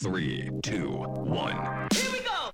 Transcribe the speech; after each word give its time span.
Three, 0.00 0.48
two, 0.62 0.90
one. 0.90 1.88
Here 1.92 2.12
we 2.12 2.20
go. 2.20 2.50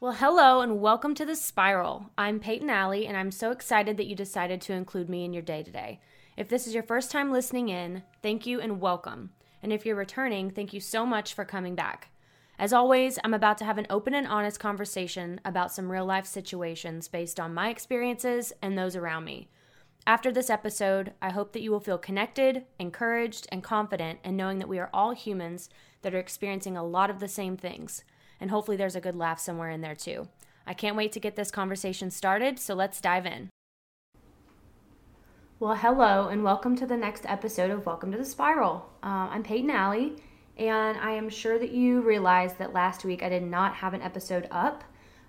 Well, 0.00 0.12
hello 0.12 0.60
and 0.60 0.80
welcome 0.80 1.14
to 1.14 1.24
The 1.24 1.36
Spiral. 1.36 2.10
I'm 2.18 2.40
Payton 2.40 2.68
Ali, 2.68 3.06
and 3.06 3.16
I'm 3.16 3.30
so 3.30 3.52
excited 3.52 3.96
that 3.96 4.06
you 4.06 4.16
decided 4.16 4.60
to 4.62 4.72
include 4.72 5.08
me 5.08 5.24
in 5.24 5.32
your 5.32 5.42
day 5.42 5.62
today. 5.62 6.00
If 6.36 6.48
this 6.48 6.66
is 6.66 6.74
your 6.74 6.82
first 6.82 7.12
time 7.12 7.30
listening 7.30 7.68
in, 7.68 8.02
thank 8.22 8.44
you 8.44 8.60
and 8.60 8.80
welcome. 8.80 9.30
And 9.62 9.72
if 9.72 9.86
you're 9.86 9.94
returning, 9.94 10.50
thank 10.50 10.72
you 10.72 10.80
so 10.80 11.06
much 11.06 11.32
for 11.32 11.44
coming 11.44 11.76
back. 11.76 12.10
As 12.60 12.72
always, 12.72 13.20
I'm 13.22 13.34
about 13.34 13.56
to 13.58 13.64
have 13.64 13.78
an 13.78 13.86
open 13.88 14.14
and 14.14 14.26
honest 14.26 14.58
conversation 14.58 15.40
about 15.44 15.70
some 15.70 15.92
real 15.92 16.04
life 16.04 16.26
situations 16.26 17.06
based 17.06 17.38
on 17.38 17.54
my 17.54 17.68
experiences 17.68 18.52
and 18.60 18.76
those 18.76 18.96
around 18.96 19.24
me. 19.24 19.46
After 20.08 20.32
this 20.32 20.50
episode, 20.50 21.12
I 21.22 21.30
hope 21.30 21.52
that 21.52 21.62
you 21.62 21.70
will 21.70 21.78
feel 21.78 21.98
connected, 21.98 22.64
encouraged, 22.80 23.46
and 23.52 23.62
confident 23.62 24.18
in 24.24 24.36
knowing 24.36 24.58
that 24.58 24.68
we 24.68 24.80
are 24.80 24.90
all 24.92 25.12
humans 25.12 25.70
that 26.02 26.12
are 26.12 26.18
experiencing 26.18 26.76
a 26.76 26.84
lot 26.84 27.10
of 27.10 27.20
the 27.20 27.28
same 27.28 27.56
things. 27.56 28.02
And 28.40 28.50
hopefully, 28.50 28.76
there's 28.76 28.96
a 28.96 29.00
good 29.00 29.14
laugh 29.14 29.38
somewhere 29.38 29.70
in 29.70 29.80
there 29.80 29.94
too. 29.94 30.26
I 30.66 30.74
can't 30.74 30.96
wait 30.96 31.12
to 31.12 31.20
get 31.20 31.36
this 31.36 31.52
conversation 31.52 32.10
started, 32.10 32.58
so 32.58 32.74
let's 32.74 33.00
dive 33.00 33.24
in. 33.24 33.50
Well, 35.60 35.76
hello, 35.76 36.26
and 36.26 36.42
welcome 36.42 36.74
to 36.76 36.86
the 36.86 36.96
next 36.96 37.24
episode 37.26 37.70
of 37.70 37.86
Welcome 37.86 38.10
to 38.10 38.18
the 38.18 38.24
Spiral. 38.24 38.88
Uh, 39.00 39.28
I'm 39.30 39.44
Payton 39.44 39.70
Ali, 39.70 40.16
and 40.58 40.98
I 40.98 41.12
am 41.12 41.28
sure 41.28 41.58
that 41.58 41.70
you 41.70 42.00
realized 42.00 42.58
that 42.58 42.72
last 42.72 43.04
week 43.04 43.22
I 43.22 43.28
did 43.28 43.44
not 43.44 43.74
have 43.74 43.94
an 43.94 44.02
episode 44.02 44.48
up, 44.50 44.84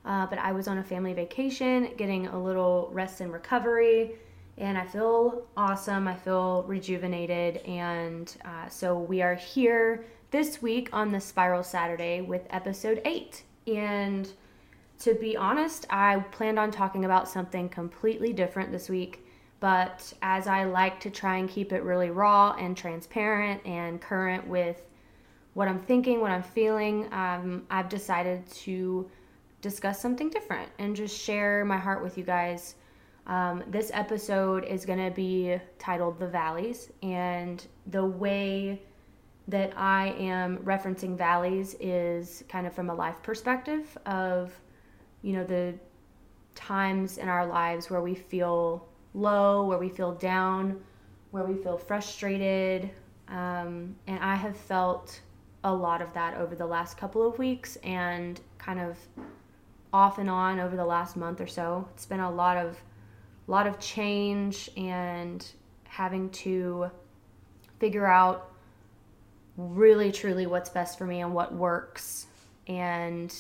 uh, 0.06 0.26
but 0.26 0.40
I 0.40 0.52
was 0.52 0.68
on 0.68 0.80
a 0.80 0.84
family 0.84 1.14
vacation 1.14 1.92
getting 1.98 2.28
a 2.28 2.42
little 2.42 2.90
rest 2.92 3.22
and 3.22 3.32
recovery, 3.32 4.16
and 4.58 4.78
I 4.78 4.86
feel 4.86 5.46
awesome. 5.56 6.08
I 6.08 6.16
feel 6.16 6.64
rejuvenated, 6.64 7.58
and 7.58 8.36
uh, 8.44 8.68
so 8.70 8.98
we 8.98 9.22
are 9.22 9.36
here 9.36 10.06
this 10.32 10.62
week 10.62 10.90
on 10.94 11.12
the 11.12 11.20
Spiral 11.20 11.64
Saturday 11.64 12.22
with 12.22 12.42
episode 12.50 13.02
8. 13.06 13.44
And 13.68 14.32
to 15.00 15.14
be 15.16 15.38
honest, 15.38 15.86
I 15.90 16.20
planned 16.32 16.60
on 16.60 16.72
talking 16.72 17.06
about 17.06 17.28
something 17.28 17.70
completely 17.70 18.34
different 18.34 18.72
this 18.72 18.90
week. 18.90 19.26
But 19.60 20.14
as 20.22 20.48
I 20.48 20.64
like 20.66 21.00
to 21.02 21.10
try 21.10 21.38
and 21.38 21.50
keep 21.50 21.74
it 21.74 21.84
really 21.84 22.10
raw 22.10 22.56
and 22.60 22.78
transparent 22.78 23.66
and 23.66 24.00
current 24.00 24.48
with 24.48 24.82
what 25.54 25.68
I'm 25.68 25.80
thinking, 25.80 26.22
what 26.22 26.32
I'm 26.32 26.44
feeling, 26.44 27.12
um, 27.14 27.66
I've 27.70 27.90
decided 27.90 28.50
to 28.52 29.10
discuss 29.62 30.00
something 30.00 30.30
different 30.30 30.70
and 30.80 30.96
just 30.96 31.20
share 31.20 31.66
my 31.66 31.78
heart 31.78 32.04
with 32.04 32.18
you 32.18 32.24
guys. 32.24 32.76
Um, 33.28 33.64
this 33.68 33.92
episode 33.94 34.64
is 34.64 34.86
going 34.86 35.04
to 35.04 35.12
be 35.12 35.58
titled 35.78 36.20
The 36.20 36.28
Valleys, 36.28 36.92
and 37.04 37.66
the 37.88 38.04
way 38.06 38.82
that 39.48 39.74
I 39.76 40.16
am 40.20 40.58
referencing 40.60 41.18
valleys 41.18 41.76
is 41.80 42.44
kind 42.50 42.66
of 42.66 42.74
from 42.74 42.90
a 42.90 42.96
life 42.96 43.22
perspective 43.22 43.98
of, 44.06 44.54
you 45.22 45.34
know, 45.34 45.44
the 45.44 45.74
times 46.56 47.18
in 47.18 47.28
our 47.28 47.46
lives 47.46 47.90
where 47.90 48.02
we 48.02 48.16
feel 48.16 48.88
low, 49.14 49.66
where 49.66 49.78
we 49.80 49.90
feel 49.90 50.14
down, 50.14 50.80
where 51.32 51.44
we 51.44 51.56
feel 51.62 51.78
frustrated. 51.78 52.90
Um, 53.28 53.96
and 54.08 54.20
I 54.22 54.36
have 54.36 54.56
felt 54.56 55.20
a 55.64 55.74
lot 55.74 56.02
of 56.02 56.14
that 56.14 56.36
over 56.36 56.56
the 56.56 56.66
last 56.66 56.98
couple 56.98 57.28
of 57.28 57.38
weeks 57.38 57.76
and 57.78 58.40
kind 58.58 58.80
of 58.80 58.98
off 59.92 60.18
and 60.18 60.30
on 60.30 60.60
over 60.60 60.76
the 60.76 60.86
last 60.86 61.18
month 61.18 61.42
or 61.42 61.48
so. 61.48 61.88
It's 61.94 62.06
been 62.06 62.20
a 62.20 62.32
lot 62.32 62.58
of 62.58 62.78
lot 63.48 63.66
of 63.66 63.80
change 63.80 64.70
and 64.78 65.46
having 65.86 66.30
to 66.30 66.90
figure 67.80 68.06
out 68.06 68.52
really 69.58 70.12
truly 70.12 70.46
what's 70.46 70.70
best 70.70 70.98
for 70.98 71.06
me 71.06 71.22
and 71.22 71.34
what 71.34 71.54
works. 71.54 72.28
And 72.68 73.34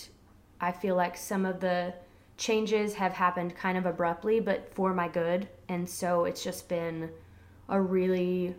I 0.59 0.71
feel 0.71 0.95
like 0.95 1.15
some 1.15 1.45
of 1.45 1.59
the 1.59 1.93
changes 2.37 2.95
have 2.95 3.13
happened 3.13 3.55
kind 3.55 3.77
of 3.77 3.85
abruptly, 3.85 4.39
but 4.39 4.73
for 4.73 4.93
my 4.93 5.07
good. 5.07 5.47
And 5.67 5.87
so 5.87 6.25
it's 6.25 6.43
just 6.43 6.67
been 6.67 7.11
a 7.67 7.79
really 7.79 8.55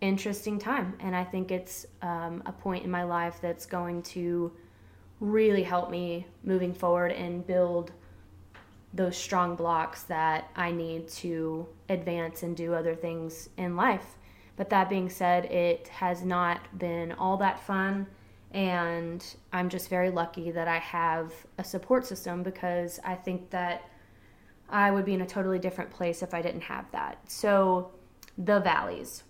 interesting 0.00 0.58
time. 0.58 0.94
And 1.00 1.14
I 1.14 1.24
think 1.24 1.50
it's 1.50 1.86
um, 2.02 2.42
a 2.46 2.52
point 2.52 2.84
in 2.84 2.90
my 2.90 3.04
life 3.04 3.38
that's 3.40 3.66
going 3.66 4.02
to 4.02 4.52
really 5.20 5.62
help 5.62 5.90
me 5.90 6.26
moving 6.42 6.74
forward 6.74 7.12
and 7.12 7.46
build 7.46 7.92
those 8.92 9.16
strong 9.16 9.56
blocks 9.56 10.04
that 10.04 10.50
I 10.54 10.70
need 10.70 11.08
to 11.08 11.66
advance 11.88 12.42
and 12.42 12.56
do 12.56 12.74
other 12.74 12.94
things 12.94 13.48
in 13.56 13.76
life. 13.76 14.16
But 14.56 14.70
that 14.70 14.88
being 14.88 15.10
said, 15.10 15.46
it 15.46 15.88
has 15.88 16.22
not 16.22 16.60
been 16.78 17.12
all 17.12 17.36
that 17.38 17.58
fun. 17.60 18.06
And 18.52 19.24
I'm 19.52 19.68
just 19.68 19.90
very 19.90 20.10
lucky 20.10 20.52
that 20.52 20.68
I 20.68 20.78
have 20.78 21.32
a 21.58 21.64
support 21.64 22.06
system 22.06 22.44
because 22.44 23.00
I 23.04 23.16
think 23.16 23.50
that 23.50 23.88
I 24.68 24.92
would 24.92 25.04
be 25.04 25.14
in 25.14 25.22
a 25.22 25.26
totally 25.26 25.58
different 25.58 25.90
place 25.90 26.22
if 26.22 26.32
I 26.32 26.40
didn't 26.40 26.62
have 26.62 26.90
that. 26.92 27.18
So, 27.30 27.90
the 28.38 28.60
valleys. 28.60 29.24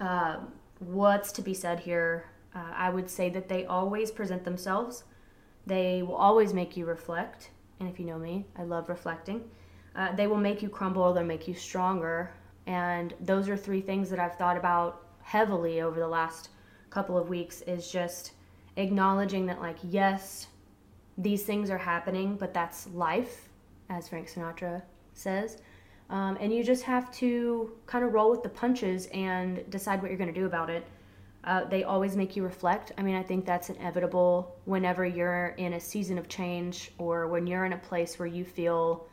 Uh, 0.00 0.36
what's 0.78 1.32
to 1.32 1.42
be 1.42 1.54
said 1.54 1.80
here? 1.80 2.26
Uh, 2.54 2.72
I 2.74 2.90
would 2.90 3.10
say 3.10 3.30
that 3.30 3.48
they 3.48 3.66
always 3.66 4.10
present 4.10 4.44
themselves. 4.44 5.04
They 5.66 6.02
will 6.02 6.16
always 6.16 6.52
make 6.52 6.76
you 6.76 6.86
reflect. 6.86 7.50
And 7.80 7.88
if 7.88 7.98
you 7.98 8.06
know 8.06 8.18
me, 8.18 8.46
I 8.56 8.62
love 8.62 8.88
reflecting. 8.88 9.42
Uh, 9.96 10.14
they 10.14 10.26
will 10.26 10.38
make 10.38 10.62
you 10.62 10.68
crumble, 10.68 11.12
they'll 11.12 11.24
make 11.24 11.48
you 11.48 11.54
stronger. 11.54 12.32
And 12.66 13.14
those 13.20 13.48
are 13.48 13.56
three 13.56 13.80
things 13.80 14.10
that 14.10 14.18
I've 14.18 14.36
thought 14.36 14.56
about 14.56 15.06
heavily 15.22 15.80
over 15.80 15.98
the 15.98 16.08
last 16.08 16.50
couple 16.90 17.18
of 17.18 17.28
weeks 17.28 17.60
is 17.62 17.90
just 17.90 18.32
acknowledging 18.76 19.46
that, 19.46 19.60
like, 19.60 19.76
yes, 19.82 20.48
these 21.18 21.44
things 21.44 21.70
are 21.70 21.78
happening, 21.78 22.36
but 22.36 22.52
that's 22.52 22.88
life, 22.88 23.48
as 23.88 24.08
Frank 24.08 24.28
Sinatra 24.28 24.82
says. 25.12 25.58
Um, 26.10 26.36
and 26.40 26.52
you 26.52 26.62
just 26.62 26.82
have 26.84 27.10
to 27.16 27.72
kind 27.86 28.04
of 28.04 28.12
roll 28.12 28.30
with 28.30 28.42
the 28.42 28.48
punches 28.48 29.06
and 29.06 29.68
decide 29.70 30.02
what 30.02 30.10
you're 30.10 30.18
going 30.18 30.32
to 30.32 30.38
do 30.38 30.46
about 30.46 30.70
it. 30.70 30.86
Uh, 31.44 31.64
they 31.64 31.84
always 31.84 32.16
make 32.16 32.36
you 32.36 32.42
reflect. 32.42 32.92
I 32.96 33.02
mean, 33.02 33.14
I 33.14 33.22
think 33.22 33.44
that's 33.44 33.68
inevitable 33.68 34.56
whenever 34.64 35.04
you're 35.04 35.48
in 35.58 35.74
a 35.74 35.80
season 35.80 36.18
of 36.18 36.28
change 36.28 36.90
or 36.98 37.28
when 37.28 37.46
you're 37.46 37.64
in 37.66 37.74
a 37.74 37.78
place 37.78 38.18
where 38.18 38.28
you 38.28 38.44
feel 38.44 39.06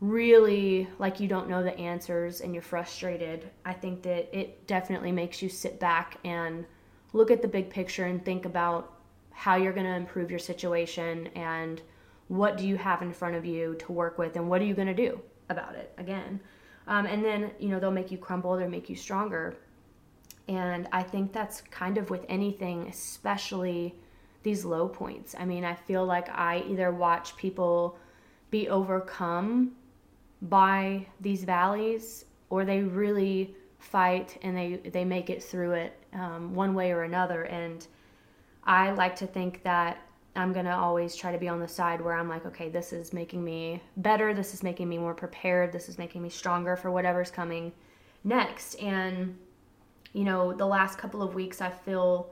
really 0.00 0.88
like 0.98 1.20
you 1.20 1.28
don't 1.28 1.48
know 1.48 1.62
the 1.62 1.76
answers 1.78 2.40
and 2.40 2.52
you're 2.52 2.62
frustrated. 2.62 3.50
I 3.64 3.72
think 3.72 4.02
that 4.02 4.36
it 4.36 4.66
definitely 4.66 5.12
makes 5.12 5.40
you 5.40 5.48
sit 5.48 5.80
back 5.80 6.18
and 6.24 6.66
look 7.12 7.30
at 7.30 7.42
the 7.42 7.48
big 7.48 7.70
picture 7.70 8.04
and 8.04 8.24
think 8.24 8.44
about 8.44 8.92
how 9.30 9.56
you're 9.56 9.72
going 9.72 9.86
to 9.86 9.94
improve 9.94 10.30
your 10.30 10.38
situation 10.38 11.28
and 11.34 11.80
what 12.28 12.56
do 12.56 12.66
you 12.66 12.76
have 12.76 13.02
in 13.02 13.12
front 13.12 13.36
of 13.36 13.44
you 13.44 13.74
to 13.76 13.92
work 13.92 14.18
with 14.18 14.36
and 14.36 14.48
what 14.48 14.60
are 14.60 14.64
you 14.64 14.74
going 14.74 14.88
to 14.88 14.94
do 14.94 15.20
about 15.48 15.74
it 15.74 15.92
again. 15.98 16.40
Um, 16.86 17.06
and 17.06 17.24
then, 17.24 17.50
you 17.58 17.68
know, 17.68 17.80
they'll 17.80 17.90
make 17.90 18.10
you 18.10 18.18
crumble, 18.18 18.56
they'll 18.56 18.68
make 18.68 18.88
you 18.88 18.96
stronger. 18.96 19.56
And 20.48 20.88
I 20.92 21.02
think 21.02 21.32
that's 21.32 21.60
kind 21.62 21.98
of 21.98 22.10
with 22.10 22.24
anything, 22.28 22.86
especially 22.88 23.94
these 24.44 24.64
low 24.64 24.88
points. 24.88 25.34
I 25.36 25.44
mean, 25.44 25.64
I 25.64 25.74
feel 25.74 26.06
like 26.06 26.28
I 26.28 26.62
either 26.68 26.92
watch 26.92 27.36
people 27.36 27.98
be 28.50 28.68
overcome 28.68 29.72
by 30.42 31.06
these 31.20 31.42
valleys 31.42 32.26
or 32.50 32.64
they 32.64 32.82
really 32.82 33.56
fight 33.80 34.38
and 34.42 34.56
they, 34.56 34.76
they 34.90 35.04
make 35.04 35.30
it 35.30 35.42
through 35.42 35.72
it 35.72 35.98
um, 36.12 36.54
one 36.54 36.74
way 36.74 36.92
or 36.92 37.02
another. 37.02 37.42
And 37.42 37.84
I 38.62 38.92
like 38.92 39.16
to 39.16 39.26
think 39.26 39.64
that 39.64 39.98
I'm 40.36 40.52
going 40.52 40.66
to 40.66 40.76
always 40.76 41.16
try 41.16 41.32
to 41.32 41.38
be 41.38 41.48
on 41.48 41.60
the 41.60 41.68
side 41.68 42.00
where 42.00 42.14
I'm 42.14 42.28
like, 42.28 42.46
okay, 42.46 42.68
this 42.68 42.92
is 42.92 43.12
making 43.12 43.42
me 43.42 43.82
better. 43.96 44.34
This 44.34 44.54
is 44.54 44.62
making 44.62 44.88
me 44.88 44.98
more 44.98 45.14
prepared. 45.14 45.72
This 45.72 45.88
is 45.88 45.98
making 45.98 46.22
me 46.22 46.28
stronger 46.28 46.76
for 46.76 46.90
whatever's 46.90 47.30
coming 47.30 47.72
next. 48.24 48.74
And, 48.74 49.36
you 50.12 50.24
know, 50.24 50.52
the 50.52 50.66
last 50.66 50.98
couple 50.98 51.22
of 51.22 51.34
weeks, 51.34 51.60
I 51.60 51.70
feel 51.70 52.30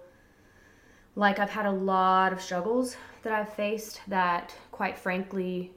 like 1.17 1.39
I've 1.39 1.51
had 1.51 1.67
a 1.67 1.71
lot 1.71 2.33
of 2.33 2.41
struggles 2.41 2.97
that 3.23 3.33
I've 3.33 3.53
faced 3.53 4.01
that, 4.09 4.55
quite 4.73 4.99
frankly, 4.99 5.73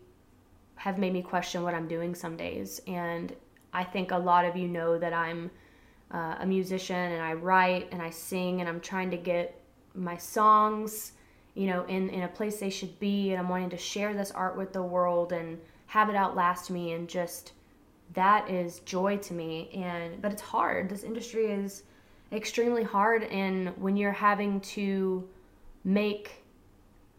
have 0.75 0.97
made 0.97 1.13
me 1.13 1.21
question 1.21 1.63
what 1.63 1.73
I'm 1.73 1.87
doing 1.87 2.13
some 2.15 2.35
days. 2.35 2.81
And 2.87 3.35
I 3.73 3.83
think 3.83 4.11
a 4.11 4.17
lot 4.17 4.45
of 4.45 4.55
you 4.55 4.67
know 4.67 4.97
that 4.97 5.13
I'm 5.13 5.51
uh, 6.11 6.35
a 6.39 6.45
musician 6.45 6.95
and 6.95 7.21
I 7.21 7.33
write 7.33 7.89
and 7.91 8.01
I 8.01 8.09
sing 8.09 8.61
and 8.61 8.69
I'm 8.69 8.79
trying 8.79 9.11
to 9.11 9.17
get 9.17 9.61
my 9.93 10.17
songs, 10.17 11.13
you 11.57 11.65
know, 11.65 11.83
in, 11.85 12.09
in 12.09 12.21
a 12.21 12.27
place 12.27 12.59
they 12.59 12.69
should 12.69 12.99
be. 12.99 13.31
And 13.31 13.39
I'm 13.39 13.49
wanting 13.49 13.71
to 13.71 13.77
share 13.77 14.13
this 14.13 14.29
art 14.31 14.55
with 14.55 14.73
the 14.73 14.83
world 14.83 15.33
and 15.33 15.57
have 15.87 16.07
it 16.07 16.15
outlast 16.15 16.69
me. 16.69 16.93
And 16.93 17.09
just 17.09 17.53
that 18.13 18.47
is 18.49 18.79
joy 18.79 19.17
to 19.17 19.33
me. 19.33 19.69
And, 19.73 20.21
but 20.21 20.31
it's 20.31 20.41
hard. 20.41 20.87
This 20.87 21.03
industry 21.03 21.47
is 21.47 21.83
extremely 22.31 22.83
hard. 22.83 23.23
And 23.23 23.69
when 23.77 23.97
you're 23.97 24.11
having 24.11 24.61
to 24.61 25.27
make 25.83 26.43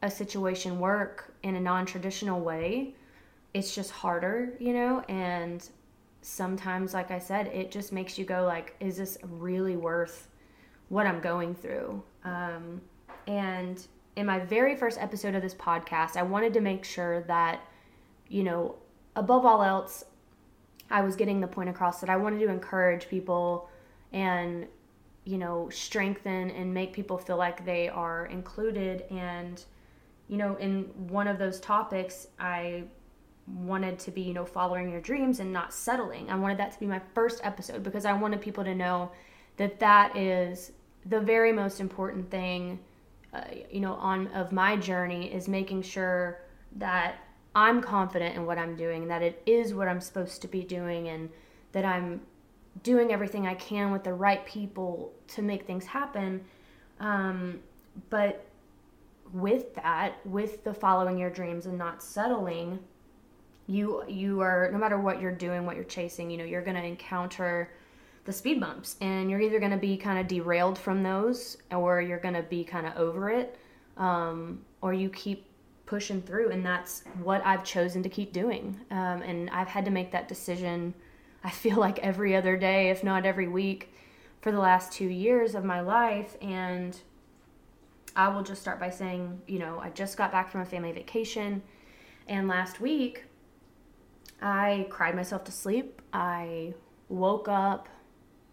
a 0.03 0.11
situation 0.11 0.79
work 0.79 1.35
in 1.43 1.57
a 1.57 1.61
non 1.61 1.85
traditional 1.85 2.41
way, 2.41 2.95
it's 3.55 3.75
just 3.75 3.91
harder, 3.91 4.53
you 4.61 4.73
know, 4.73 5.01
and 5.09 5.69
sometimes 6.23 6.95
like 6.95 7.11
I 7.11 7.19
said, 7.19 7.49
it 7.49 7.73
just 7.73 7.93
makes 7.93 8.19
you 8.19 8.25
go 8.25 8.45
like 8.45 8.77
is 8.79 8.97
this 8.97 9.19
really 9.23 9.77
worth 9.77 10.29
what 10.91 11.07
I'm 11.07 11.21
going 11.21 11.55
through? 11.55 12.03
Um, 12.25 12.81
and 13.27 13.85
in 14.19 14.27
my 14.27 14.41
very 14.41 14.75
first 14.75 15.01
episode 15.01 15.37
of 15.37 15.43
this 15.43 15.55
podcast, 15.55 16.17
I 16.17 16.25
wanted 16.25 16.53
to 16.55 16.61
make 16.61 16.85
sure 16.85 17.23
that 17.23 17.61
you 18.27 18.43
know, 18.43 18.75
above 19.15 19.47
all 19.47 19.63
else, 19.63 20.05
I 20.91 21.03
was 21.03 21.15
getting 21.15 21.41
the 21.41 21.47
point 21.47 21.71
across 21.71 22.01
that 22.01 22.11
I 22.11 22.17
wanted 22.17 22.41
to 22.41 22.49
encourage 22.49 23.09
people 23.09 23.71
and 24.13 24.67
you 25.25 25.39
know 25.39 25.69
strengthen 25.71 26.51
and 26.51 26.75
make 26.75 26.93
people 26.93 27.17
feel 27.17 27.37
like 27.37 27.65
they 27.65 27.89
are 27.89 28.27
included 28.27 29.05
and 29.11 29.63
you 30.27 30.37
know 30.37 30.57
in 30.57 30.85
one 31.09 31.29
of 31.29 31.39
those 31.39 31.61
topics 31.61 32.27
I 32.41 32.85
wanted 33.47 33.99
to 34.01 34.11
be 34.11 34.23
you 34.23 34.35
know 34.35 34.47
following 34.47 34.91
your 34.91 35.01
dreams 35.01 35.39
and 35.39 35.53
not 35.53 35.73
settling. 35.73 36.29
I 36.29 36.35
wanted 36.35 36.59
that 36.59 36.73
to 36.73 36.81
be 36.81 36.87
my 36.87 37.01
first 37.15 37.41
episode 37.45 37.85
because 37.85 38.05
I 38.05 38.15
wanted 38.15 38.41
people 38.41 38.65
to 38.65 38.75
know 38.75 39.13
that 39.59 39.79
that 39.79 40.17
is 40.17 40.73
the 41.07 41.21
very 41.21 41.53
most 41.53 41.79
important 41.79 42.31
thing 42.33 42.81
uh, 43.33 43.43
you 43.71 43.81
know 43.81 43.95
on 43.95 44.29
of 44.29 44.53
my 44.53 44.77
journey 44.77 45.33
is 45.33 45.49
making 45.49 45.83
sure 45.83 46.41
that 46.77 47.17
I'm 47.55 47.81
confident 47.81 48.37
in 48.37 48.47
what 48.47 48.59
I'm 48.59 48.77
doing, 48.77 49.09
that 49.09 49.23
it 49.23 49.43
is 49.47 49.75
what 49.75 49.89
I'm 49.89 50.01
supposed 50.01 50.43
to 50.43 50.49
be 50.49 50.63
doing, 50.63 51.09
and 51.09 51.31
that 51.73 51.85
I'm 51.85 52.21
doing 52.83 53.13
everything 53.13 53.47
I 53.47 53.55
can 53.55 53.91
with 53.91 54.05
the 54.05 54.13
right 54.13 54.45
people 54.47 55.13
to 55.29 55.43
make 55.43 55.67
things 55.67 55.87
happen. 55.87 56.45
Um, 57.01 57.61
but 58.11 58.47
with 59.33 59.75
that, 59.75 60.25
with 60.25 60.65
the 60.65 60.73
following 60.73 61.19
your 61.19 61.31
dreams 61.31 61.67
and 61.67 61.77
not 61.77 62.03
settling, 62.03 62.79
you 63.67 64.03
you 64.09 64.41
are 64.41 64.71
no 64.73 64.79
matter 64.79 64.99
what 64.99 65.21
you're 65.21 65.35
doing, 65.35 65.67
what 65.67 65.77
you're 65.77 65.85
chasing, 65.85 66.31
you 66.31 66.39
know, 66.39 66.45
you're 66.45 66.63
going 66.63 66.77
to 66.77 66.85
encounter 66.85 67.71
the 68.29 68.35
speed 68.35 68.61
bumps 68.61 68.97
and 69.01 69.31
you're 69.31 69.41
either 69.41 69.59
going 69.59 69.71
to 69.71 69.79
be 69.79 69.97
kind 69.97 70.19
of 70.19 70.29
derailed 70.29 70.77
from 70.77 71.03
those 71.03 71.57
or 71.71 72.03
you're 72.03 72.19
going 72.19 72.35
to 72.35 72.43
be 72.43 72.63
kind 72.63 72.87
of 72.87 72.95
over 72.99 73.31
it 73.31 73.59
um, 73.97 74.61
or 74.83 74.93
you 74.93 75.09
keep 75.09 75.47
pushing 75.87 76.21
through 76.21 76.51
and 76.51 76.63
that's 76.65 77.05
what 77.23 77.41
i've 77.47 77.65
chosen 77.65 78.03
to 78.03 78.11
keep 78.11 78.35
doing. 78.35 78.79
Um, 78.91 79.23
and 79.23 79.49
i've 79.49 79.69
had 79.69 79.87
to 79.87 79.91
make 79.91 80.13
that 80.13 80.29
decision 80.29 80.93
i 81.43 81.49
feel 81.49 81.79
like 81.87 82.01
every 82.01 82.37
other 82.37 82.59
day 82.59 82.91
if 82.91 83.03
not 83.03 83.25
every 83.25 83.49
week 83.49 83.95
for 84.43 84.53
the 84.53 84.59
last 84.59 84.93
two 84.93 85.09
years 85.09 85.55
of 85.55 85.65
my 85.65 85.81
life 85.81 86.37
and 86.43 87.01
i 88.15 88.29
will 88.29 88.43
just 88.43 88.61
start 88.61 88.79
by 88.79 88.91
saying 88.91 89.41
you 89.47 89.59
know 89.59 89.81
i 89.83 89.89
just 89.89 90.19
got 90.19 90.31
back 90.31 90.51
from 90.53 90.61
a 90.61 90.67
family 90.67 90.93
vacation 90.93 91.63
and 92.27 92.47
last 92.47 92.79
week 92.79 93.25
i 94.43 94.87
cried 94.91 95.17
myself 95.17 95.45
to 95.45 95.51
sleep. 95.51 96.03
I 96.13 96.75
woke 97.09 97.49
up 97.49 97.89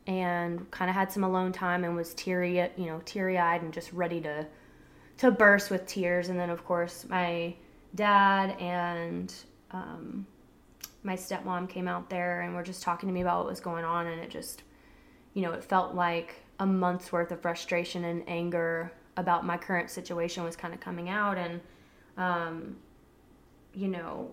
and 0.07 0.69
kind 0.71 0.89
of 0.89 0.95
had 0.95 1.11
some 1.11 1.23
alone 1.23 1.51
time 1.51 1.83
and 1.83 1.95
was 1.95 2.13
teary 2.13 2.57
you 2.77 2.85
know 2.85 3.01
teary-eyed 3.05 3.63
and 3.63 3.73
just 3.73 3.91
ready 3.91 4.21
to 4.21 4.45
to 5.17 5.31
burst 5.31 5.71
with 5.71 5.85
tears. 5.85 6.29
And 6.29 6.39
then, 6.39 6.49
of 6.49 6.65
course, 6.65 7.05
my 7.09 7.55
dad 7.93 8.59
and 8.59 9.33
um, 9.71 10.27
my 11.03 11.15
stepmom 11.15 11.69
came 11.69 11.87
out 11.87 12.09
there 12.09 12.41
and 12.41 12.55
were 12.55 12.63
just 12.63 12.81
talking 12.81 13.07
to 13.07 13.13
me 13.13 13.21
about 13.21 13.39
what 13.39 13.47
was 13.47 13.59
going 13.59 13.85
on. 13.85 14.07
And 14.07 14.21
it 14.21 14.29
just, 14.29 14.63
you 15.33 15.41
know, 15.41 15.51
it 15.51 15.63
felt 15.63 15.95
like 15.95 16.35
a 16.59 16.65
month's 16.65 17.11
worth 17.11 17.31
of 17.31 17.41
frustration 17.41 18.03
and 18.05 18.23
anger 18.27 18.91
about 19.17 19.45
my 19.45 19.57
current 19.57 19.89
situation 19.89 20.43
was 20.43 20.55
kind 20.55 20.73
of 20.73 20.79
coming 20.79 21.09
out. 21.09 21.37
And, 21.37 21.61
um, 22.17 22.75
you 23.73 23.87
know, 23.87 24.31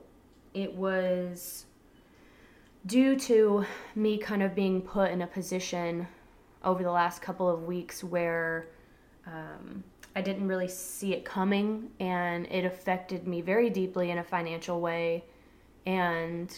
it 0.55 0.75
was 0.75 1.67
due 2.87 3.17
to 3.17 3.65
me 3.95 4.19
kind 4.19 4.43
of 4.43 4.55
being 4.55 4.83
put 4.83 5.11
in 5.11 5.23
a 5.23 5.27
position 5.27 6.07
over 6.65 6.83
the 6.83 6.91
last 6.91 7.23
couple 7.23 7.49
of 7.49 7.65
weeks 7.65 8.03
where 8.05 8.69
um, 9.27 9.85
I 10.15 10.21
didn't 10.21 10.47
really 10.47 10.69
see 10.69 11.15
it 11.15 11.25
coming, 11.25 11.91
and 12.01 12.47
it 12.47 12.65
affected 12.65 13.27
me 13.27 13.41
very 13.41 13.71
deeply 13.71 14.11
in 14.11 14.19
a 14.19 14.25
financial 14.25 14.81
way. 14.81 15.25
And 15.87 16.55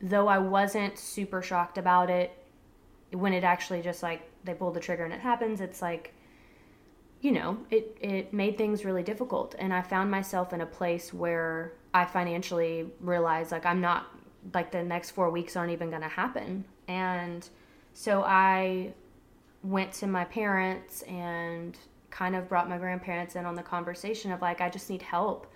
though 0.00 0.28
I 0.28 0.38
wasn't 0.38 0.98
super 0.98 1.42
shocked 1.42 1.78
about 1.78 2.10
it, 2.10 2.32
when 3.12 3.32
it 3.32 3.44
actually 3.44 3.82
just 3.82 4.02
like 4.02 4.22
they 4.44 4.54
pulled 4.54 4.74
the 4.74 4.80
trigger 4.80 5.04
and 5.04 5.12
it 5.12 5.20
happens, 5.20 5.60
it's 5.60 5.82
like, 5.82 6.14
you 7.20 7.32
know, 7.32 7.58
it, 7.70 7.98
it 8.00 8.32
made 8.32 8.56
things 8.56 8.84
really 8.84 9.02
difficult. 9.02 9.54
And 9.58 9.74
I 9.74 9.82
found 9.82 10.10
myself 10.10 10.52
in 10.52 10.60
a 10.60 10.66
place 10.66 11.12
where 11.12 11.72
I 11.92 12.04
financially 12.06 12.86
realized 13.00 13.52
like 13.52 13.66
I'm 13.66 13.80
not, 13.80 14.06
like 14.54 14.70
the 14.70 14.82
next 14.82 15.10
four 15.10 15.30
weeks 15.30 15.56
aren't 15.56 15.72
even 15.72 15.90
going 15.90 16.02
to 16.02 16.08
happen. 16.08 16.64
And 16.88 17.48
so 17.92 18.22
I 18.22 18.92
went 19.62 19.92
to 19.94 20.06
my 20.06 20.24
parents 20.24 21.02
and 21.02 21.76
kind 22.10 22.34
of 22.34 22.48
brought 22.48 22.68
my 22.68 22.78
grandparents 22.78 23.36
in 23.36 23.44
on 23.44 23.54
the 23.54 23.62
conversation 23.62 24.32
of 24.32 24.40
like, 24.40 24.60
I 24.60 24.68
just 24.68 24.90
need 24.90 25.02
help. 25.02 25.46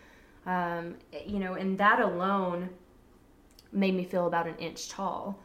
Um, 0.47 0.97
you 1.27 1.39
know, 1.39 1.55
and 1.55 1.79
that 1.79 2.01
alone 2.01 2.69
made 3.73 3.95
me 3.95 4.05
feel 4.05 4.27
about 4.27 4.47
an 4.47 4.57
inch 4.57 4.89
tall. 4.89 5.43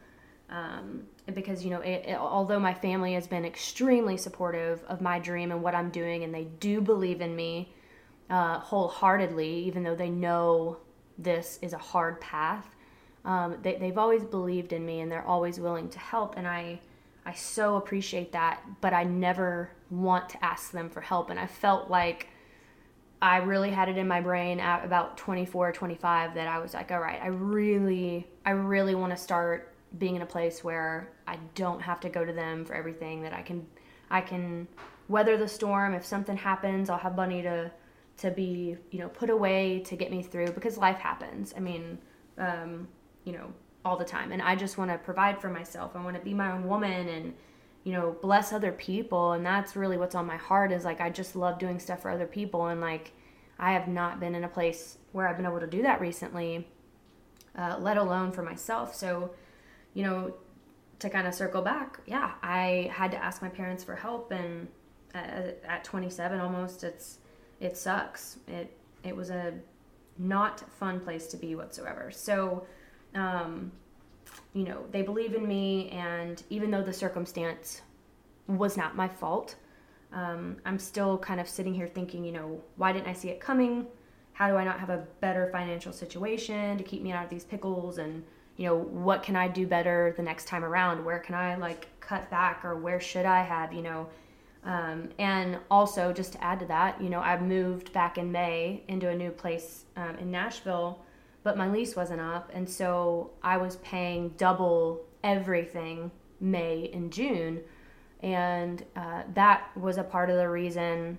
Um, 0.50 1.04
because, 1.32 1.64
you 1.64 1.70
know, 1.70 1.80
it, 1.80 2.06
it, 2.06 2.16
although 2.18 2.58
my 2.58 2.74
family 2.74 3.14
has 3.14 3.26
been 3.26 3.44
extremely 3.44 4.16
supportive 4.16 4.82
of 4.88 5.00
my 5.00 5.20
dream 5.20 5.52
and 5.52 5.62
what 5.62 5.74
I'm 5.76 5.90
doing, 5.90 6.24
and 6.24 6.34
they 6.34 6.44
do 6.58 6.80
believe 6.80 7.20
in 7.20 7.36
me 7.36 7.72
uh, 8.28 8.58
wholeheartedly, 8.58 9.48
even 9.48 9.84
though 9.84 9.94
they 9.94 10.10
know 10.10 10.78
this 11.18 11.58
is 11.62 11.72
a 11.72 11.78
hard 11.78 12.20
path, 12.20 12.68
um, 13.24 13.56
they, 13.62 13.76
they've 13.76 13.98
always 13.98 14.24
believed 14.24 14.72
in 14.72 14.84
me 14.84 15.00
and 15.00 15.10
they're 15.10 15.26
always 15.26 15.60
willing 15.60 15.88
to 15.90 15.98
help. 15.98 16.36
And 16.36 16.46
I, 16.46 16.80
I 17.26 17.34
so 17.34 17.76
appreciate 17.76 18.32
that, 18.32 18.62
but 18.80 18.94
I 18.94 19.04
never 19.04 19.70
want 19.90 20.28
to 20.30 20.44
ask 20.44 20.70
them 20.70 20.88
for 20.88 21.00
help. 21.00 21.30
And 21.30 21.38
I 21.38 21.46
felt 21.46 21.90
like 21.90 22.28
I 23.22 23.38
really 23.38 23.70
had 23.70 23.88
it 23.88 23.98
in 23.98 24.08
my 24.08 24.20
brain 24.20 24.60
at 24.60 24.84
about 24.84 25.18
24 25.18 25.68
or 25.68 25.72
25 25.72 26.34
that 26.34 26.48
I 26.48 26.58
was 26.58 26.72
like, 26.72 26.90
all 26.90 27.00
right, 27.00 27.20
I 27.22 27.26
really, 27.26 28.26
I 28.46 28.50
really 28.50 28.94
want 28.94 29.10
to 29.10 29.16
start 29.16 29.74
being 29.98 30.16
in 30.16 30.22
a 30.22 30.26
place 30.26 30.64
where 30.64 31.10
I 31.26 31.36
don't 31.54 31.80
have 31.82 32.00
to 32.00 32.08
go 32.08 32.24
to 32.24 32.32
them 32.32 32.64
for 32.64 32.74
everything 32.74 33.22
that 33.22 33.34
I 33.34 33.42
can, 33.42 33.66
I 34.08 34.22
can 34.22 34.66
weather 35.08 35.36
the 35.36 35.48
storm. 35.48 35.92
If 35.92 36.06
something 36.06 36.36
happens, 36.36 36.88
I'll 36.88 36.98
have 36.98 37.16
money 37.16 37.42
to, 37.42 37.70
to 38.18 38.30
be, 38.30 38.76
you 38.90 39.00
know, 39.00 39.08
put 39.08 39.28
away 39.28 39.80
to 39.80 39.96
get 39.96 40.10
me 40.10 40.22
through 40.22 40.52
because 40.52 40.78
life 40.78 40.98
happens. 40.98 41.52
I 41.54 41.60
mean, 41.60 41.98
um, 42.38 42.88
you 43.24 43.32
know, 43.32 43.52
all 43.84 43.96
the 43.96 44.04
time. 44.04 44.32
And 44.32 44.42
i 44.42 44.54
just 44.54 44.76
want 44.76 44.90
to 44.90 44.98
provide 44.98 45.40
for 45.40 45.48
myself. 45.48 45.92
I 45.94 46.04
want 46.04 46.16
to 46.16 46.22
be 46.22 46.34
my 46.34 46.52
own 46.52 46.66
woman 46.66 47.08
and 47.08 47.34
you 47.84 47.92
know 47.92 48.16
bless 48.20 48.52
other 48.52 48.72
people. 48.72 49.32
And 49.32 49.44
that's 49.44 49.76
really 49.76 49.96
what's 49.96 50.14
on 50.14 50.26
my 50.26 50.36
heart 50.36 50.72
is 50.72 50.84
like 50.84 51.00
i 51.00 51.08
just 51.08 51.34
love 51.34 51.58
doing 51.58 51.78
stuff 51.78 52.02
for 52.02 52.10
other 52.10 52.26
people. 52.26 52.66
And 52.66 52.80
like 52.80 53.12
i 53.58 53.72
have 53.72 53.88
not 53.88 54.20
been 54.20 54.34
in 54.34 54.44
a 54.44 54.48
place 54.48 54.98
where 55.12 55.26
i've 55.28 55.36
been 55.36 55.46
able 55.46 55.60
to 55.60 55.66
do 55.66 55.82
that 55.82 56.00
recently 56.00 56.68
uh, 57.58 57.76
let 57.80 57.96
alone 57.96 58.32
for 58.32 58.42
myself. 58.42 58.94
So 58.94 59.30
you 59.94 60.04
know 60.04 60.34
to 60.98 61.08
kind 61.08 61.26
of 61.26 61.32
circle 61.32 61.62
back 61.62 61.98
yeah 62.06 62.32
i 62.42 62.90
had 62.92 63.10
to 63.10 63.16
ask 63.16 63.40
my 63.40 63.48
parents 63.48 63.82
for 63.82 63.96
help. 63.96 64.30
And 64.30 64.68
uh, 65.14 65.52
at 65.64 65.82
27 65.84 66.38
almost 66.38 66.84
it's 66.84 67.18
it 67.60 67.76
sucks. 67.76 68.38
It 68.48 68.76
it 69.04 69.14
was 69.14 69.30
a 69.30 69.54
not 70.18 70.60
fun 70.78 71.00
place 71.00 71.26
to 71.28 71.36
be 71.36 71.54
whatsoever. 71.54 72.10
So 72.10 72.66
um, 73.14 73.72
you 74.54 74.64
know, 74.64 74.84
they 74.90 75.02
believe 75.02 75.34
in 75.34 75.46
me, 75.46 75.90
and 75.90 76.42
even 76.50 76.70
though 76.70 76.82
the 76.82 76.92
circumstance 76.92 77.82
was 78.46 78.76
not 78.76 78.96
my 78.96 79.08
fault, 79.08 79.56
um, 80.12 80.56
I'm 80.64 80.78
still 80.78 81.18
kind 81.18 81.40
of 81.40 81.48
sitting 81.48 81.72
here 81.72 81.86
thinking, 81.86 82.24
you 82.24 82.32
know, 82.32 82.60
why 82.76 82.92
didn't 82.92 83.06
I 83.06 83.12
see 83.12 83.28
it 83.28 83.40
coming? 83.40 83.86
How 84.32 84.48
do 84.48 84.56
I 84.56 84.64
not 84.64 84.80
have 84.80 84.90
a 84.90 85.06
better 85.20 85.48
financial 85.52 85.92
situation 85.92 86.76
to 86.78 86.84
keep 86.84 87.02
me 87.02 87.12
out 87.12 87.24
of 87.24 87.30
these 87.30 87.44
pickles? 87.44 87.98
And, 87.98 88.24
you 88.56 88.66
know, 88.66 88.76
what 88.76 89.22
can 89.22 89.36
I 89.36 89.46
do 89.46 89.66
better 89.66 90.14
the 90.16 90.22
next 90.22 90.48
time 90.48 90.64
around? 90.64 91.04
Where 91.04 91.18
can 91.18 91.34
I 91.34 91.56
like 91.56 91.88
cut 92.00 92.28
back 92.30 92.64
or 92.64 92.76
where 92.76 93.00
should 93.00 93.26
I 93.26 93.42
have, 93.42 93.72
you 93.72 93.82
know? 93.82 94.08
Um, 94.64 95.10
and 95.18 95.58
also, 95.70 96.12
just 96.12 96.32
to 96.32 96.44
add 96.44 96.58
to 96.60 96.66
that, 96.66 97.00
you 97.00 97.08
know, 97.08 97.20
I 97.20 97.40
moved 97.40 97.92
back 97.92 98.18
in 98.18 98.30
May 98.32 98.82
into 98.88 99.08
a 99.08 99.14
new 99.14 99.30
place 99.30 99.84
um, 99.96 100.16
in 100.16 100.30
Nashville 100.30 100.98
but 101.42 101.56
my 101.56 101.68
lease 101.68 101.96
wasn't 101.96 102.20
up. 102.20 102.50
And 102.52 102.68
so 102.68 103.30
I 103.42 103.56
was 103.56 103.76
paying 103.76 104.30
double 104.36 105.02
everything 105.24 106.10
May 106.40 106.90
and 106.92 107.12
June. 107.12 107.60
And 108.22 108.84
uh, 108.96 109.22
that 109.34 109.76
was 109.76 109.96
a 109.96 110.04
part 110.04 110.30
of 110.30 110.36
the 110.36 110.48
reason, 110.48 111.18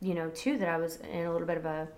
you 0.00 0.14
know, 0.14 0.30
too, 0.30 0.58
that 0.58 0.68
I 0.68 0.78
was 0.78 0.96
in 0.96 1.26
a 1.26 1.32
little 1.32 1.46
bit 1.46 1.58
of 1.58 1.64
a 1.66 1.88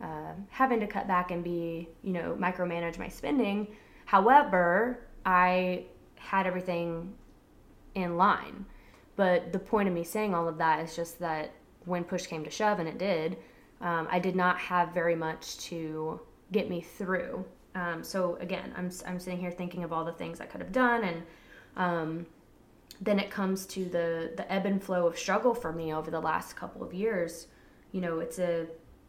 uh, 0.00 0.32
having 0.48 0.80
to 0.80 0.86
cut 0.86 1.06
back 1.06 1.30
and 1.30 1.44
be, 1.44 1.88
you 2.02 2.12
know, 2.12 2.36
micromanage 2.40 2.98
my 2.98 3.08
spending. 3.08 3.68
However, 4.04 5.06
I 5.24 5.84
had 6.16 6.46
everything 6.46 7.14
in 7.94 8.16
line. 8.16 8.66
But 9.14 9.52
the 9.52 9.58
point 9.58 9.88
of 9.88 9.94
me 9.94 10.02
saying 10.02 10.34
all 10.34 10.48
of 10.48 10.58
that 10.58 10.80
is 10.80 10.96
just 10.96 11.18
that 11.20 11.52
when 11.84 12.04
push 12.04 12.26
came 12.26 12.42
to 12.44 12.50
shove, 12.50 12.80
and 12.80 12.88
it 12.88 12.98
did, 12.98 13.36
um, 13.80 14.08
I 14.10 14.18
did 14.18 14.34
not 14.34 14.58
have 14.58 14.92
very 14.94 15.14
much 15.14 15.58
to 15.58 16.20
get 16.52 16.68
me 16.70 16.80
through. 16.80 17.44
Um, 17.74 18.04
so 18.04 18.36
again, 18.40 18.72
I'm 18.76 18.90
I'm 19.06 19.18
sitting 19.18 19.40
here 19.40 19.50
thinking 19.50 19.84
of 19.84 19.92
all 19.92 20.04
the 20.04 20.12
things 20.12 20.40
I 20.40 20.46
could 20.46 20.60
have 20.60 20.72
done, 20.72 21.04
and 21.04 21.22
um, 21.76 22.26
then 23.00 23.18
it 23.18 23.30
comes 23.30 23.66
to 23.66 23.84
the 23.84 24.32
the 24.36 24.50
ebb 24.52 24.66
and 24.66 24.82
flow 24.82 25.06
of 25.06 25.18
struggle 25.18 25.54
for 25.54 25.72
me 25.72 25.92
over 25.92 26.10
the 26.10 26.20
last 26.20 26.54
couple 26.54 26.82
of 26.82 26.92
years. 26.92 27.46
You 27.92 28.00
know, 28.00 28.20
it's 28.20 28.38
a 28.38 28.66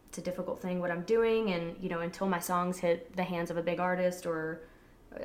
it's 0.07 0.17
a 0.17 0.21
difficult 0.21 0.61
thing 0.61 0.79
what 0.79 0.91
I'm 0.91 1.03
doing, 1.03 1.51
and 1.51 1.75
you 1.81 1.89
know, 1.89 1.99
until 1.99 2.27
my 2.27 2.39
songs 2.39 2.79
hit 2.79 3.15
the 3.15 3.23
hands 3.23 3.51
of 3.51 3.57
a 3.57 3.63
big 3.63 3.79
artist 3.79 4.25
or 4.25 4.61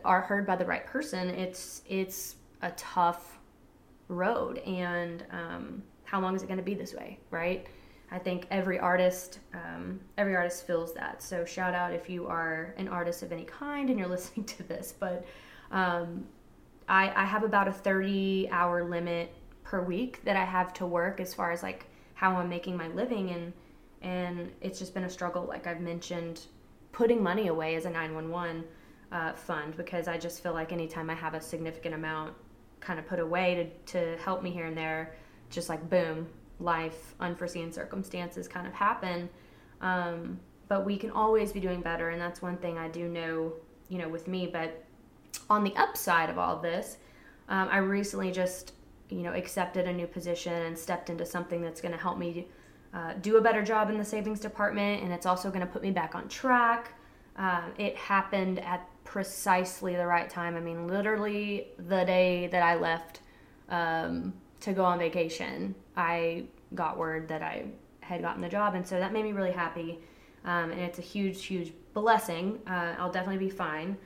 are 0.04 0.20
heard 0.20 0.46
by 0.46 0.56
the 0.56 0.64
right 0.64 0.86
person, 0.86 1.28
it's 1.28 1.82
it's 1.88 2.36
a 2.62 2.70
tough 2.72 3.38
road. 4.08 4.58
And 4.58 5.24
um, 5.30 5.82
how 6.04 6.20
long 6.20 6.34
is 6.34 6.42
it 6.42 6.46
going 6.46 6.58
to 6.58 6.64
be 6.64 6.74
this 6.74 6.94
way, 6.94 7.18
right? 7.30 7.66
I 8.10 8.18
think 8.18 8.46
every 8.50 8.78
artist, 8.78 9.40
um, 9.52 10.00
every 10.16 10.34
artist 10.34 10.66
feels 10.66 10.94
that. 10.94 11.22
So 11.22 11.44
shout 11.44 11.74
out 11.74 11.92
if 11.92 12.08
you 12.08 12.26
are 12.26 12.74
an 12.78 12.88
artist 12.88 13.22
of 13.22 13.32
any 13.32 13.44
kind 13.44 13.90
and 13.90 13.98
you're 13.98 14.08
listening 14.16 14.46
to 14.46 14.62
this. 14.62 14.94
But 14.98 15.24
um, 15.70 16.26
I, 16.88 17.12
I 17.14 17.24
have 17.24 17.42
about 17.42 17.68
a 17.68 17.72
30 17.72 18.48
hour 18.50 18.88
limit 18.88 19.34
per 19.62 19.82
week 19.82 20.24
that 20.24 20.36
I 20.36 20.44
have 20.44 20.72
to 20.74 20.86
work 20.86 21.20
as 21.20 21.34
far 21.34 21.52
as 21.52 21.62
like 21.62 21.86
how 22.14 22.34
I'm 22.36 22.48
making 22.48 22.76
my 22.76 22.88
living 22.88 23.30
and 23.30 23.52
and 24.00 24.50
it's 24.60 24.78
just 24.78 24.94
been 24.94 25.04
a 25.04 25.10
struggle 25.10 25.44
like 25.44 25.66
I've 25.66 25.80
mentioned 25.80 26.46
putting 26.92 27.22
money 27.22 27.48
away 27.48 27.74
as 27.74 27.84
a 27.84 27.90
911 27.90 28.64
uh, 29.12 29.32
fund 29.34 29.76
because 29.76 30.08
I 30.08 30.16
just 30.16 30.42
feel 30.42 30.54
like 30.54 30.72
anytime 30.72 31.10
I 31.10 31.14
have 31.14 31.34
a 31.34 31.40
significant 31.40 31.94
amount 31.94 32.34
kind 32.80 32.98
of 32.98 33.06
put 33.06 33.18
away 33.18 33.70
to, 33.86 34.14
to 34.16 34.22
help 34.22 34.42
me 34.42 34.50
here 34.50 34.66
and 34.66 34.76
there 34.76 35.14
just 35.50 35.68
like 35.68 35.88
boom 35.90 36.28
life 36.60 37.14
unforeseen 37.20 37.72
circumstances 37.72 38.48
kind 38.48 38.66
of 38.66 38.72
happen 38.72 39.28
um, 39.80 40.38
but 40.68 40.84
we 40.84 40.96
can 40.96 41.10
always 41.10 41.52
be 41.52 41.60
doing 41.60 41.80
better 41.80 42.10
and 42.10 42.20
that's 42.20 42.42
one 42.42 42.56
thing 42.56 42.78
I 42.78 42.88
do 42.88 43.08
know 43.08 43.52
you 43.88 43.98
know 43.98 44.08
with 44.08 44.28
me 44.28 44.46
but 44.46 44.84
on 45.50 45.64
the 45.64 45.74
upside 45.76 46.30
of 46.30 46.38
all 46.38 46.58
this, 46.58 46.98
um, 47.48 47.68
I 47.70 47.78
recently 47.78 48.30
just 48.30 48.72
you 49.08 49.22
know 49.22 49.32
accepted 49.32 49.86
a 49.86 49.92
new 49.92 50.06
position 50.06 50.52
and 50.52 50.78
stepped 50.78 51.10
into 51.10 51.24
something 51.24 51.62
that's 51.62 51.80
going 51.80 51.92
to 51.92 51.98
help 51.98 52.18
me 52.18 52.46
uh, 52.92 53.14
do 53.20 53.36
a 53.36 53.40
better 53.40 53.62
job 53.62 53.90
in 53.90 53.98
the 53.98 54.04
savings 54.04 54.40
department, 54.40 55.02
and 55.02 55.12
it's 55.12 55.26
also 55.26 55.48
going 55.48 55.60
to 55.60 55.66
put 55.66 55.82
me 55.82 55.90
back 55.90 56.14
on 56.14 56.28
track. 56.28 56.92
Uh, 57.36 57.62
it 57.78 57.96
happened 57.96 58.58
at 58.60 58.88
precisely 59.04 59.94
the 59.94 60.06
right 60.06 60.28
time. 60.28 60.56
I 60.56 60.60
mean, 60.60 60.86
literally 60.86 61.68
the 61.78 62.04
day 62.04 62.48
that 62.48 62.62
I 62.62 62.74
left 62.74 63.20
um, 63.68 64.34
to 64.60 64.72
go 64.72 64.84
on 64.84 64.98
vacation, 64.98 65.74
I 65.96 66.44
got 66.74 66.98
word 66.98 67.28
that 67.28 67.42
I 67.42 67.66
had 68.00 68.22
gotten 68.22 68.40
the 68.40 68.48
job, 68.48 68.74
and 68.74 68.86
so 68.86 68.98
that 68.98 69.12
made 69.12 69.24
me 69.24 69.32
really 69.32 69.52
happy. 69.52 69.98
Um, 70.44 70.70
and 70.70 70.80
it's 70.80 70.98
a 70.98 71.02
huge, 71.02 71.44
huge 71.44 71.72
blessing. 71.94 72.58
Uh, 72.66 72.94
I'll 72.98 73.12
definitely 73.12 73.44
be 73.44 73.50
fine. 73.50 73.96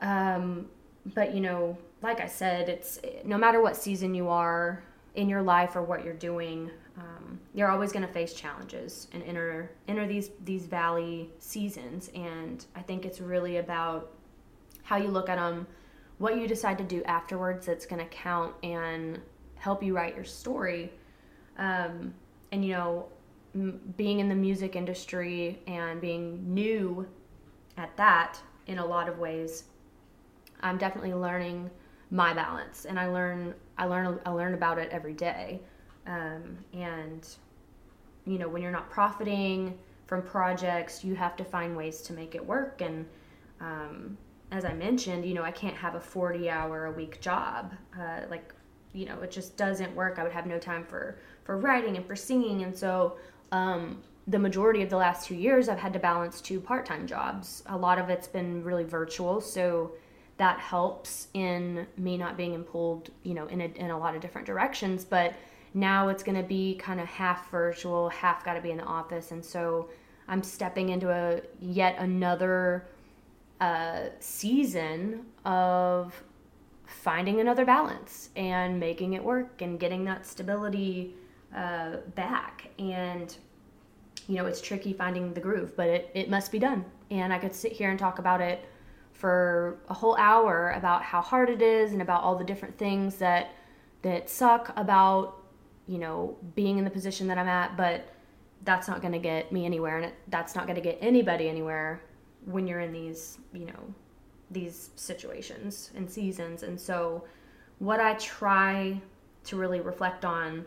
Um, 0.00 0.66
but 1.14 1.34
you 1.34 1.40
know, 1.40 1.78
like 2.02 2.20
I 2.20 2.26
said, 2.26 2.68
it's 2.68 2.98
no 3.24 3.38
matter 3.38 3.60
what 3.60 3.76
season 3.76 4.14
you 4.14 4.28
are 4.28 4.82
in 5.14 5.28
your 5.28 5.42
life 5.42 5.76
or 5.76 5.82
what 5.82 6.04
you're 6.04 6.12
doing, 6.14 6.70
um, 6.98 7.38
you're 7.54 7.70
always 7.70 7.92
going 7.92 8.06
to 8.06 8.12
face 8.12 8.34
challenges 8.34 9.08
and 9.12 9.22
enter 9.22 9.70
enter 9.88 10.06
these 10.06 10.30
these 10.44 10.66
valley 10.66 11.30
seasons. 11.38 12.10
And 12.14 12.64
I 12.74 12.82
think 12.82 13.04
it's 13.04 13.20
really 13.20 13.58
about 13.58 14.12
how 14.82 14.96
you 14.96 15.08
look 15.08 15.28
at 15.28 15.36
them, 15.36 15.66
what 16.18 16.36
you 16.36 16.46
decide 16.46 16.78
to 16.78 16.84
do 16.84 17.02
afterwards 17.04 17.66
that's 17.66 17.86
going 17.86 18.02
to 18.02 18.08
count 18.10 18.54
and 18.62 19.20
help 19.64 19.82
you 19.82 19.96
write 19.96 20.14
your 20.14 20.24
story. 20.24 20.92
Um, 21.58 22.14
and 22.52 22.64
you 22.64 22.72
know, 22.72 23.06
m- 23.54 23.80
being 23.96 24.20
in 24.20 24.28
the 24.28 24.34
music 24.34 24.76
industry 24.76 25.60
and 25.66 26.00
being 26.00 26.54
new 26.54 27.06
at 27.76 27.96
that 27.96 28.38
in 28.66 28.78
a 28.78 28.86
lot 28.86 29.08
of 29.08 29.18
ways 29.18 29.64
I'm 30.60 30.78
definitely 30.78 31.14
learning 31.14 31.70
my 32.10 32.32
balance, 32.32 32.86
and 32.86 32.98
I 32.98 33.06
learn 33.06 33.54
I 33.76 33.84
learn 33.84 34.18
I 34.24 34.30
learn 34.30 34.54
about 34.54 34.78
it 34.78 34.88
every 34.90 35.12
day. 35.12 35.60
Um, 36.06 36.58
and 36.72 37.26
you 38.24 38.38
know, 38.38 38.48
when 38.48 38.62
you're 38.62 38.72
not 38.72 38.88
profiting 38.90 39.78
from 40.06 40.22
projects, 40.22 41.04
you 41.04 41.14
have 41.14 41.36
to 41.36 41.44
find 41.44 41.76
ways 41.76 42.00
to 42.02 42.12
make 42.12 42.34
it 42.34 42.44
work. 42.44 42.80
And 42.80 43.06
um, 43.60 44.16
as 44.50 44.64
I 44.64 44.72
mentioned, 44.72 45.24
you 45.24 45.34
know, 45.34 45.42
I 45.42 45.50
can't 45.50 45.76
have 45.76 45.94
a 45.94 46.00
40 46.00 46.48
hour 46.48 46.86
a 46.86 46.92
week 46.92 47.20
job. 47.20 47.74
Uh, 47.98 48.20
like, 48.30 48.54
you 48.94 49.06
know, 49.06 49.20
it 49.20 49.30
just 49.30 49.56
doesn't 49.56 49.94
work. 49.94 50.18
I 50.18 50.22
would 50.22 50.32
have 50.32 50.46
no 50.46 50.58
time 50.58 50.84
for 50.84 51.18
for 51.44 51.58
writing 51.58 51.96
and 51.96 52.06
for 52.06 52.16
singing, 52.16 52.62
and 52.62 52.76
so. 52.76 53.16
Um, 53.52 54.02
the 54.26 54.38
majority 54.38 54.82
of 54.82 54.88
the 54.88 54.96
last 54.96 55.26
two 55.26 55.34
years, 55.34 55.68
I've 55.68 55.78
had 55.78 55.92
to 55.92 55.98
balance 55.98 56.40
two 56.40 56.58
part 56.58 56.86
time 56.86 57.06
jobs. 57.06 57.62
A 57.66 57.76
lot 57.76 57.98
of 57.98 58.08
it's 58.08 58.26
been 58.26 58.64
really 58.64 58.84
virtual, 58.84 59.40
so 59.40 59.92
that 60.36 60.58
helps 60.58 61.28
in 61.34 61.86
me 61.96 62.16
not 62.16 62.36
being 62.36 62.62
pulled, 62.64 63.10
you 63.22 63.34
know, 63.34 63.46
in 63.46 63.60
a, 63.60 63.66
in 63.76 63.90
a 63.90 63.98
lot 63.98 64.14
of 64.14 64.20
different 64.20 64.46
directions. 64.46 65.04
But 65.04 65.34
now 65.74 66.08
it's 66.08 66.22
going 66.22 66.36
to 66.36 66.46
be 66.46 66.76
kind 66.76 67.00
of 67.00 67.06
half 67.06 67.50
virtual, 67.50 68.08
half 68.08 68.44
got 68.44 68.54
to 68.54 68.60
be 68.60 68.70
in 68.70 68.78
the 68.78 68.84
office. 68.84 69.30
And 69.30 69.44
so 69.44 69.88
I'm 70.26 70.42
stepping 70.42 70.88
into 70.88 71.10
a 71.10 71.40
yet 71.60 71.96
another 71.98 72.86
uh, 73.60 74.06
season 74.20 75.26
of 75.44 76.14
finding 76.86 77.40
another 77.40 77.64
balance 77.64 78.30
and 78.36 78.78
making 78.78 79.14
it 79.14 79.22
work 79.22 79.62
and 79.62 79.78
getting 79.78 80.04
that 80.04 80.26
stability 80.26 81.14
uh, 81.54 81.96
back. 82.14 82.68
And, 82.78 83.34
you 84.26 84.36
know, 84.36 84.46
it's 84.46 84.60
tricky 84.60 84.92
finding 84.92 85.32
the 85.32 85.40
groove, 85.40 85.76
but 85.76 85.88
it, 85.88 86.10
it 86.14 86.30
must 86.30 86.52
be 86.52 86.58
done. 86.58 86.84
And 87.10 87.32
I 87.32 87.38
could 87.38 87.54
sit 87.54 87.72
here 87.72 87.90
and 87.90 87.98
talk 87.98 88.18
about 88.18 88.40
it 88.40 88.64
for 89.12 89.78
a 89.88 89.94
whole 89.94 90.16
hour 90.16 90.72
about 90.76 91.02
how 91.02 91.20
hard 91.20 91.48
it 91.48 91.62
is 91.62 91.92
and 91.92 92.02
about 92.02 92.22
all 92.22 92.36
the 92.36 92.44
different 92.44 92.76
things 92.76 93.16
that 93.16 93.52
that 94.02 94.28
suck 94.28 94.72
about 94.76 95.40
you 95.86 95.98
know 95.98 96.36
being 96.54 96.78
in 96.78 96.84
the 96.84 96.90
position 96.90 97.28
that 97.28 97.38
I'm 97.38 97.48
at 97.48 97.76
but 97.76 98.12
that's 98.64 98.88
not 98.88 99.00
going 99.00 99.12
to 99.12 99.18
get 99.18 99.52
me 99.52 99.64
anywhere 99.64 99.96
and 99.96 100.06
it, 100.06 100.14
that's 100.28 100.54
not 100.54 100.66
going 100.66 100.76
to 100.76 100.82
get 100.82 100.98
anybody 101.00 101.48
anywhere 101.48 102.02
when 102.44 102.66
you're 102.66 102.80
in 102.80 102.92
these 102.92 103.38
you 103.52 103.66
know 103.66 103.94
these 104.50 104.90
situations 104.96 105.90
and 105.96 106.10
seasons 106.10 106.62
and 106.62 106.80
so 106.80 107.24
what 107.78 108.00
I 108.00 108.14
try 108.14 109.00
to 109.44 109.56
really 109.56 109.80
reflect 109.80 110.24
on 110.24 110.64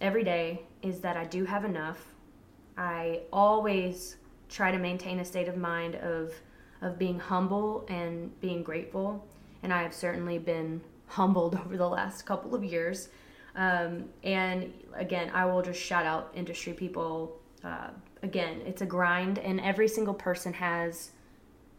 every 0.00 0.24
day 0.24 0.62
is 0.82 1.00
that 1.00 1.16
I 1.16 1.24
do 1.24 1.44
have 1.44 1.64
enough 1.64 1.98
I 2.76 3.20
always 3.32 4.16
try 4.48 4.70
to 4.70 4.78
maintain 4.78 5.20
a 5.20 5.24
state 5.24 5.48
of 5.48 5.56
mind 5.56 5.96
of 5.96 6.32
of 6.82 6.98
being 6.98 7.18
humble 7.18 7.86
and 7.88 8.38
being 8.40 8.62
grateful. 8.62 9.26
And 9.62 9.72
I 9.72 9.82
have 9.82 9.94
certainly 9.94 10.38
been 10.38 10.80
humbled 11.06 11.54
over 11.64 11.76
the 11.76 11.88
last 11.88 12.26
couple 12.26 12.54
of 12.54 12.64
years. 12.64 13.08
Um, 13.54 14.10
and 14.22 14.72
again, 14.94 15.30
I 15.32 15.46
will 15.46 15.62
just 15.62 15.80
shout 15.80 16.04
out 16.04 16.30
industry 16.34 16.74
people. 16.74 17.40
Uh, 17.64 17.88
again, 18.22 18.60
it's 18.66 18.82
a 18.82 18.86
grind, 18.86 19.38
and 19.38 19.60
every 19.60 19.88
single 19.88 20.14
person 20.14 20.52
has 20.52 21.12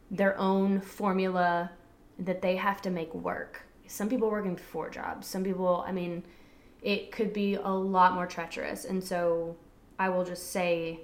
their 0.10 0.38
own 0.38 0.80
formula 0.80 1.72
that 2.20 2.42
they 2.42 2.56
have 2.56 2.82
to 2.82 2.90
make 2.90 3.14
work. 3.14 3.62
Some 3.88 4.10
people 4.10 4.30
working 4.30 4.56
four 4.56 4.90
jobs. 4.90 5.28
Some 5.28 5.44
people, 5.44 5.84
I 5.88 5.92
mean, 5.92 6.24
it 6.82 7.12
could 7.12 7.34
be 7.34 7.56
a 7.56 7.70
lot 7.70 8.14
more 8.14 8.26
treacherous. 8.26 8.86
And 8.86 9.04
so 9.04 9.56
I 10.00 10.10
will 10.10 10.24
just 10.24 10.52
say 10.52 11.02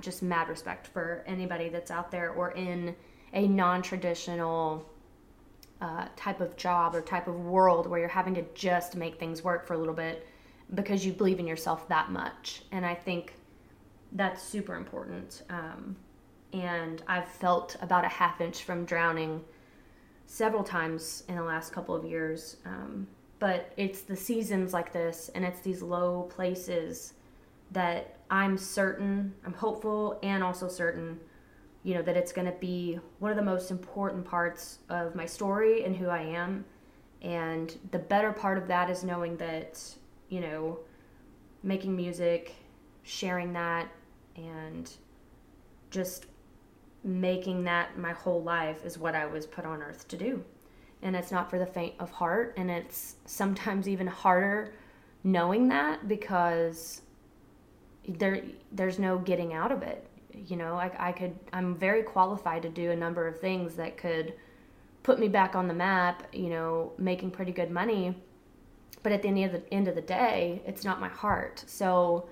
just 0.00 0.22
mad 0.22 0.48
respect 0.48 0.86
for 0.86 1.22
anybody 1.26 1.68
that's 1.68 1.90
out 1.90 2.10
there 2.10 2.30
or 2.30 2.52
in 2.52 2.94
a 3.32 3.46
non-traditional 3.46 4.88
uh, 5.80 6.06
type 6.16 6.40
of 6.40 6.56
job 6.56 6.94
or 6.94 7.02
type 7.02 7.28
of 7.28 7.34
world 7.34 7.86
where 7.86 8.00
you're 8.00 8.08
having 8.08 8.34
to 8.34 8.44
just 8.54 8.96
make 8.96 9.18
things 9.18 9.42
work 9.44 9.66
for 9.66 9.74
a 9.74 9.78
little 9.78 9.94
bit 9.94 10.26
because 10.74 11.04
you 11.04 11.12
believe 11.12 11.38
in 11.38 11.46
yourself 11.46 11.86
that 11.88 12.10
much 12.10 12.62
and 12.72 12.86
i 12.86 12.94
think 12.94 13.34
that's 14.12 14.42
super 14.42 14.76
important 14.76 15.42
um, 15.50 15.94
and 16.54 17.02
i've 17.06 17.28
felt 17.28 17.76
about 17.82 18.04
a 18.04 18.08
half 18.08 18.40
inch 18.40 18.62
from 18.62 18.86
drowning 18.86 19.42
several 20.24 20.64
times 20.64 21.24
in 21.28 21.36
the 21.36 21.42
last 21.42 21.72
couple 21.72 21.94
of 21.94 22.04
years 22.04 22.56
um, 22.64 23.06
but 23.38 23.72
it's 23.76 24.00
the 24.00 24.16
seasons 24.16 24.72
like 24.72 24.92
this 24.92 25.30
and 25.34 25.44
it's 25.44 25.60
these 25.60 25.82
low 25.82 26.22
places 26.30 27.12
that 27.72 28.16
I'm 28.30 28.56
certain, 28.56 29.34
I'm 29.44 29.52
hopeful, 29.52 30.18
and 30.22 30.42
also 30.42 30.68
certain, 30.68 31.20
you 31.82 31.94
know, 31.94 32.02
that 32.02 32.16
it's 32.16 32.32
going 32.32 32.46
to 32.46 32.58
be 32.58 32.98
one 33.18 33.30
of 33.30 33.36
the 33.36 33.42
most 33.42 33.70
important 33.70 34.24
parts 34.24 34.78
of 34.88 35.14
my 35.14 35.26
story 35.26 35.84
and 35.84 35.94
who 35.94 36.08
I 36.08 36.22
am. 36.22 36.64
And 37.20 37.76
the 37.90 37.98
better 37.98 38.32
part 38.32 38.58
of 38.58 38.68
that 38.68 38.90
is 38.90 39.04
knowing 39.04 39.36
that, 39.38 39.80
you 40.28 40.40
know, 40.40 40.78
making 41.62 41.94
music, 41.94 42.54
sharing 43.02 43.52
that, 43.54 43.88
and 44.36 44.90
just 45.90 46.26
making 47.04 47.64
that 47.64 47.98
my 47.98 48.12
whole 48.12 48.42
life 48.42 48.84
is 48.84 48.98
what 48.98 49.14
I 49.14 49.26
was 49.26 49.46
put 49.46 49.64
on 49.64 49.82
earth 49.82 50.08
to 50.08 50.16
do. 50.16 50.42
And 51.02 51.14
it's 51.14 51.30
not 51.30 51.50
for 51.50 51.58
the 51.58 51.66
faint 51.66 51.94
of 52.00 52.10
heart. 52.10 52.54
And 52.56 52.70
it's 52.70 53.16
sometimes 53.26 53.88
even 53.88 54.06
harder 54.06 54.72
knowing 55.22 55.68
that 55.68 56.08
because 56.08 57.02
there 58.08 58.42
there's 58.72 58.98
no 58.98 59.18
getting 59.18 59.52
out 59.54 59.72
of 59.72 59.82
it. 59.82 60.06
you 60.34 60.56
know, 60.56 60.74
I, 60.74 60.90
I 60.98 61.12
could, 61.12 61.34
I'm 61.52 61.76
very 61.76 62.02
qualified 62.02 62.62
to 62.62 62.68
do 62.68 62.90
a 62.90 62.96
number 62.96 63.26
of 63.28 63.38
things 63.38 63.74
that 63.76 63.96
could 63.96 64.34
put 65.02 65.18
me 65.18 65.28
back 65.28 65.54
on 65.54 65.68
the 65.68 65.74
map, 65.74 66.24
you 66.32 66.48
know, 66.48 66.92
making 66.98 67.30
pretty 67.30 67.52
good 67.52 67.70
money. 67.70 68.16
But 69.02 69.12
at 69.12 69.22
the 69.22 69.28
end 69.28 69.44
of 69.44 69.52
the 69.52 69.72
end 69.72 69.88
of 69.88 69.94
the 69.94 70.02
day, 70.02 70.62
it's 70.66 70.84
not 70.84 71.00
my 71.00 71.08
heart. 71.08 71.62
So 71.66 72.28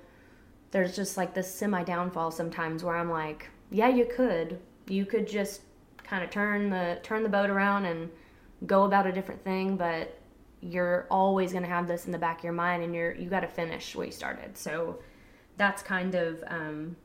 there's 0.71 0.97
just 0.97 1.17
like 1.17 1.35
this 1.35 1.53
semi 1.53 1.85
downfall 1.85 2.31
sometimes 2.31 2.83
where 2.83 2.97
I'm 2.97 3.11
like, 3.11 3.51
yeah, 3.73 3.89
you 3.89 4.05
could. 4.05 4.59
You 4.87 5.07
could 5.07 5.27
just 5.27 5.63
kind 6.05 6.23
of 6.23 6.31
turn 6.31 6.71
the 6.71 6.99
turn 7.03 7.23
the 7.23 7.29
boat 7.29 7.51
around 7.51 7.87
and 7.87 8.11
go 8.67 8.85
about 8.85 9.07
a 9.07 9.13
different 9.13 9.43
thing, 9.43 9.77
but 9.77 10.19
you're 10.61 11.07
always 11.11 11.51
going 11.53 11.65
to 11.65 11.69
have 11.69 11.89
this 11.89 12.07
in 12.07 12.13
the 12.13 12.19
back 12.19 12.39
of 12.39 12.45
your 12.45 12.53
mind 12.53 12.85
and 12.85 12.95
you're 12.95 13.15
you 13.15 13.29
got 13.29 13.41
to 13.41 13.49
finish 13.49 13.97
what 13.97 14.07
you 14.07 14.13
started. 14.13 14.57
So 14.57 14.99
that's 15.57 15.83
kind 15.83 16.15
of 16.15 16.43
um, 16.47 16.97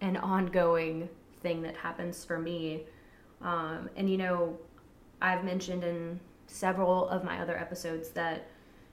an 0.00 0.16
ongoing 0.16 1.08
thing 1.40 1.62
that 1.62 1.76
happens 1.76 2.24
for 2.24 2.38
me. 2.38 2.84
Um, 3.42 3.88
and 3.96 4.08
you 4.08 4.18
know, 4.18 4.58
I've 5.20 5.44
mentioned 5.44 5.84
in 5.84 6.20
several 6.46 7.08
of 7.08 7.24
my 7.24 7.40
other 7.40 7.56
episodes 7.56 8.10
that 8.10 8.48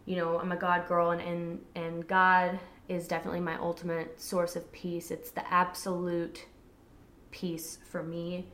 you 0.05 0.15
know 0.15 0.39
I'm 0.39 0.51
a 0.51 0.57
God 0.57 0.87
girl, 0.87 1.11
and 1.11 1.21
and, 1.21 1.59
and 1.75 2.07
God 2.07 2.59
is 2.87 3.07
definitely 3.07 3.39
my 3.39 3.57
ultimate 3.57 4.19
source 4.19 4.55
of 4.55 4.71
peace. 4.71 5.11
It's 5.11 5.31
the 5.31 5.47
absolute 5.53 6.45
peace 7.31 7.79
for 7.89 8.03
me, 8.03 8.47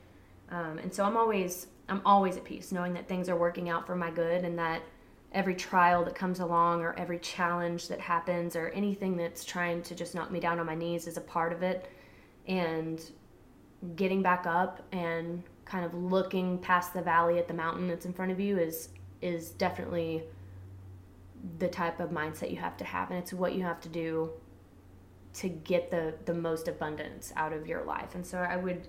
um, 0.50 0.80
and 0.80 0.94
so 0.94 1.04
I'm 1.04 1.18
always 1.18 1.68
I'm 1.90 2.02
always 2.06 2.38
at 2.38 2.44
peace, 2.44 2.72
knowing 2.72 2.94
that 2.94 3.08
things 3.08 3.30
are 3.30 3.36
working 3.36 3.70
out 3.70 3.86
for 3.86 3.96
my 3.96 4.12
good, 4.12 4.44
and 4.44 4.58
that 4.60 4.82
every 5.32 5.56
trial 5.56 6.04
that 6.06 6.16
comes 6.16 6.40
along 6.40 6.82
or 6.82 6.98
every 6.98 7.20
challenge 7.20 7.88
that 7.90 8.00
happens 8.00 8.56
or 8.56 8.70
anything 8.70 9.18
that's 9.18 9.44
trying 9.44 9.82
to 9.84 9.94
just 9.94 10.16
knock 10.16 10.32
me 10.32 10.40
down 10.40 10.60
on 10.60 10.66
my 10.66 10.76
knees 10.76 11.08
is 11.08 11.18
a 11.18 11.22
part 11.22 11.52
of 11.52 11.64
it. 11.64 11.92
And 12.48 13.02
getting 13.96 14.22
back 14.22 14.48
up 14.48 14.82
and 14.92 15.44
kind 15.66 15.86
of 15.86 15.94
looking 15.94 16.58
past 16.60 16.94
the 16.94 17.02
valley 17.02 17.38
at 17.38 17.48
the 17.48 17.54
mountain 17.54 17.88
that's 17.88 18.06
in 18.06 18.14
front 18.14 18.32
of 18.32 18.40
you 18.40 18.58
is 18.58 18.90
is 19.22 19.50
definitely 19.50 20.24
the 21.60 21.68
type 21.68 22.00
of 22.00 22.10
mindset 22.10 22.50
you 22.52 22.58
have 22.58 22.78
to 22.78 22.84
have. 22.84 23.10
And 23.10 23.20
it's 23.20 23.34
what 23.34 23.54
you 23.54 23.64
have 23.64 23.82
to 23.82 23.90
do 23.90 24.32
to 25.38 25.50
get 25.50 25.90
the 25.92 26.14
the 26.26 26.34
most 26.34 26.68
abundance 26.68 27.34
out 27.36 27.54
of 27.54 27.68
your 27.68 27.84
life. 27.84 28.16
And 28.16 28.26
so 28.26 28.38
i 28.40 28.56
would 28.56 28.88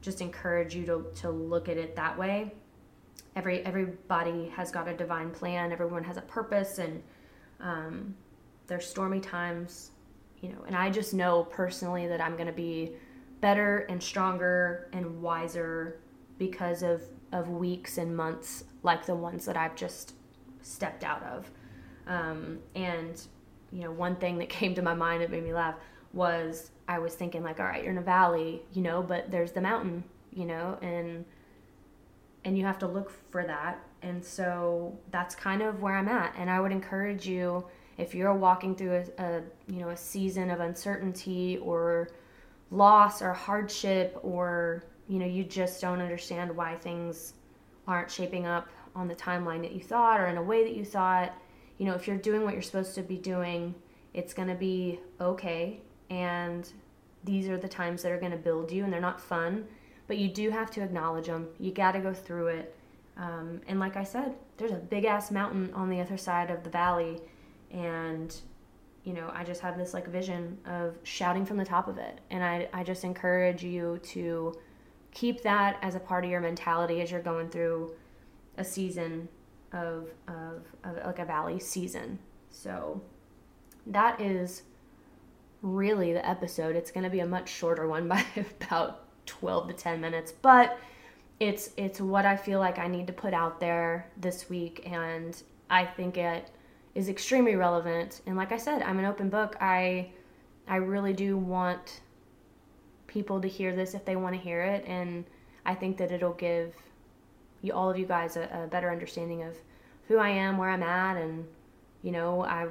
just 0.00 0.20
encourage 0.20 0.74
you 0.74 0.84
to 0.86 1.06
to 1.22 1.30
look 1.30 1.68
at 1.68 1.76
it 1.76 1.96
that 1.96 2.18
way. 2.18 2.52
Every 3.36 3.64
everybody 3.64 4.48
has 4.48 4.70
got 4.70 4.88
a 4.88 4.94
divine 4.94 5.30
plan. 5.30 5.72
Everyone 5.72 6.04
has 6.04 6.16
a 6.16 6.22
purpose 6.22 6.78
and 6.78 7.02
um, 7.60 8.14
there's 8.66 8.86
stormy 8.86 9.20
times 9.20 9.90
you 10.40 10.48
know 10.48 10.64
and 10.66 10.74
i 10.74 10.90
just 10.90 11.14
know 11.14 11.44
personally 11.44 12.06
that 12.08 12.20
i'm 12.20 12.34
going 12.34 12.46
to 12.46 12.52
be 12.52 12.92
better 13.40 13.86
and 13.88 14.02
stronger 14.02 14.88
and 14.92 15.22
wiser 15.22 16.00
because 16.38 16.82
of 16.82 17.02
of 17.32 17.48
weeks 17.48 17.98
and 17.98 18.14
months 18.16 18.64
like 18.82 19.06
the 19.06 19.14
ones 19.14 19.46
that 19.46 19.56
i've 19.56 19.76
just 19.76 20.14
stepped 20.64 21.04
out 21.04 21.22
of. 21.24 21.50
Um, 22.06 22.58
and 22.74 23.20
you 23.74 23.80
know 23.82 23.90
one 23.90 24.16
thing 24.16 24.38
that 24.38 24.48
came 24.58 24.74
to 24.74 24.82
my 24.82 24.94
mind 24.94 25.22
that 25.22 25.30
made 25.30 25.44
me 25.44 25.52
laugh 25.52 25.74
was 26.14 26.70
i 26.88 26.98
was 26.98 27.14
thinking 27.14 27.42
like 27.42 27.60
all 27.60 27.66
right 27.66 27.82
you're 27.82 27.92
in 27.92 27.98
a 27.98 28.02
valley 28.02 28.62
you 28.72 28.80
know 28.80 29.02
but 29.02 29.30
there's 29.30 29.52
the 29.52 29.60
mountain 29.60 30.02
you 30.32 30.46
know 30.46 30.78
and 30.80 31.24
and 32.44 32.58
you 32.58 32.64
have 32.64 32.78
to 32.78 32.86
look 32.86 33.10
for 33.30 33.44
that. 33.44 33.80
And 34.02 34.24
so 34.24 34.96
that's 35.10 35.34
kind 35.34 35.62
of 35.62 35.80
where 35.80 35.96
I'm 35.96 36.08
at. 36.08 36.34
And 36.36 36.50
I 36.50 36.60
would 36.60 36.72
encourage 36.72 37.26
you 37.26 37.64
if 37.96 38.14
you're 38.14 38.34
walking 38.34 38.74
through 38.74 39.04
a, 39.18 39.22
a 39.22 39.42
you 39.66 39.80
know 39.80 39.90
a 39.90 39.96
season 39.96 40.50
of 40.50 40.60
uncertainty 40.60 41.58
or 41.58 42.08
loss 42.70 43.22
or 43.22 43.32
hardship 43.32 44.18
or 44.22 44.84
you 45.08 45.18
know 45.18 45.26
you 45.26 45.44
just 45.44 45.80
don't 45.80 46.00
understand 46.00 46.54
why 46.54 46.74
things 46.74 47.34
aren't 47.86 48.10
shaping 48.10 48.46
up 48.46 48.68
on 48.96 49.06
the 49.06 49.14
timeline 49.14 49.60
that 49.60 49.72
you 49.72 49.80
thought 49.80 50.20
or 50.20 50.26
in 50.26 50.36
a 50.36 50.42
way 50.42 50.64
that 50.64 50.74
you 50.74 50.84
thought 50.84 51.34
you 51.78 51.86
know 51.86 51.94
if 51.94 52.06
you're 52.06 52.16
doing 52.16 52.44
what 52.44 52.52
you're 52.52 52.62
supposed 52.62 52.94
to 52.94 53.02
be 53.02 53.16
doing 53.16 53.74
it's 54.12 54.32
going 54.32 54.48
to 54.48 54.54
be 54.54 55.00
okay 55.20 55.80
and 56.10 56.72
these 57.24 57.48
are 57.48 57.56
the 57.56 57.68
times 57.68 58.02
that 58.02 58.12
are 58.12 58.20
going 58.20 58.32
to 58.32 58.38
build 58.38 58.70
you 58.70 58.84
and 58.84 58.92
they're 58.92 59.00
not 59.00 59.20
fun 59.20 59.66
but 60.06 60.18
you 60.18 60.28
do 60.28 60.50
have 60.50 60.70
to 60.72 60.82
acknowledge 60.82 61.26
them. 61.26 61.48
You 61.58 61.72
got 61.72 61.92
to 61.92 62.00
go 62.00 62.12
through 62.12 62.48
it. 62.48 62.76
Um, 63.16 63.60
and 63.68 63.78
like 63.78 63.96
I 63.96 64.04
said, 64.04 64.34
there's 64.56 64.72
a 64.72 64.76
big 64.76 65.04
ass 65.04 65.30
mountain 65.30 65.72
on 65.74 65.88
the 65.88 66.00
other 66.00 66.16
side 66.16 66.50
of 66.50 66.64
the 66.64 66.70
valley, 66.70 67.20
and 67.70 68.34
you 69.04 69.12
know, 69.12 69.30
I 69.34 69.44
just 69.44 69.60
have 69.60 69.76
this 69.76 69.94
like 69.94 70.08
vision 70.08 70.58
of 70.66 70.96
shouting 71.04 71.44
from 71.44 71.58
the 71.58 71.64
top 71.64 71.88
of 71.88 71.98
it. 71.98 72.20
And 72.30 72.42
I, 72.42 72.68
I 72.72 72.82
just 72.82 73.04
encourage 73.04 73.62
you 73.62 74.00
to 74.04 74.58
keep 75.12 75.42
that 75.42 75.78
as 75.82 75.94
a 75.94 76.00
part 76.00 76.24
of 76.24 76.30
your 76.30 76.40
mentality 76.40 77.02
as 77.02 77.10
you're 77.10 77.22
going 77.22 77.50
through 77.50 77.92
a 78.56 78.64
season 78.64 79.28
of, 79.74 80.08
of, 80.28 80.62
of 80.84 81.04
like 81.04 81.18
a 81.18 81.24
valley 81.24 81.60
season. 81.60 82.18
So 82.50 83.02
that 83.86 84.20
is 84.20 84.62
really 85.60 86.12
the 86.12 86.26
episode. 86.26 86.76
It's 86.76 86.90
going 86.90 87.04
to 87.04 87.10
be 87.10 87.20
a 87.20 87.26
much 87.26 87.48
shorter 87.48 87.86
one 87.86 88.08
by 88.14 88.24
about 88.62 89.26
12 89.26 89.68
to 89.68 89.74
10 89.74 90.00
minutes, 90.00 90.32
but 90.32 90.78
it's 91.40 91.70
it's 91.76 92.00
what 92.00 92.24
I 92.24 92.36
feel 92.36 92.60
like 92.60 92.78
I 92.78 92.86
need 92.86 93.08
to 93.08 93.12
put 93.12 93.34
out 93.34 93.58
there 93.58 94.08
this 94.16 94.48
week 94.48 94.82
and 94.86 95.36
I 95.68 95.84
think 95.84 96.16
it 96.16 96.48
is 96.94 97.08
extremely 97.08 97.56
relevant. 97.56 98.20
And 98.26 98.36
like 98.36 98.52
I 98.52 98.56
said, 98.56 98.82
I'm 98.82 99.00
an 99.00 99.04
open 99.04 99.30
book. 99.30 99.56
I 99.60 100.10
I 100.68 100.76
really 100.76 101.12
do 101.12 101.36
want 101.36 102.02
people 103.08 103.40
to 103.40 103.48
hear 103.48 103.74
this 103.74 103.94
if 103.94 104.04
they 104.04 104.16
want 104.16 104.34
to 104.36 104.40
hear 104.40 104.62
it 104.62 104.84
and 104.86 105.24
I 105.66 105.74
think 105.74 105.96
that 105.98 106.12
it'll 106.12 106.34
give 106.34 106.74
you 107.64 107.72
all 107.72 107.90
of 107.90 107.98
you 107.98 108.06
guys 108.06 108.36
a, 108.36 108.48
a 108.64 108.66
better 108.68 108.90
understanding 108.90 109.42
of 109.42 109.56
who 110.06 110.18
I 110.18 110.28
am, 110.28 110.58
where 110.58 110.70
I'm 110.70 110.82
at 110.82 111.16
and 111.16 111.44
you 112.02 112.12
know, 112.12 112.44
I 112.44 112.66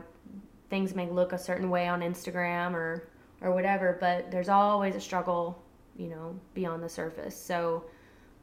things 0.70 0.96
may 0.96 1.10
look 1.10 1.34
a 1.34 1.38
certain 1.38 1.70
way 1.70 1.88
on 1.88 2.02
Instagram 2.02 2.74
or 2.74 3.10
or 3.42 3.52
whatever, 3.52 3.98
but 4.00 4.32
there's 4.32 4.50
always 4.50 4.96
a 4.96 5.02
struggle 5.02 5.64
you 5.98 6.08
know, 6.08 6.40
beyond 6.54 6.84
the 6.84 6.90
surface. 6.90 7.36
So 7.40 7.86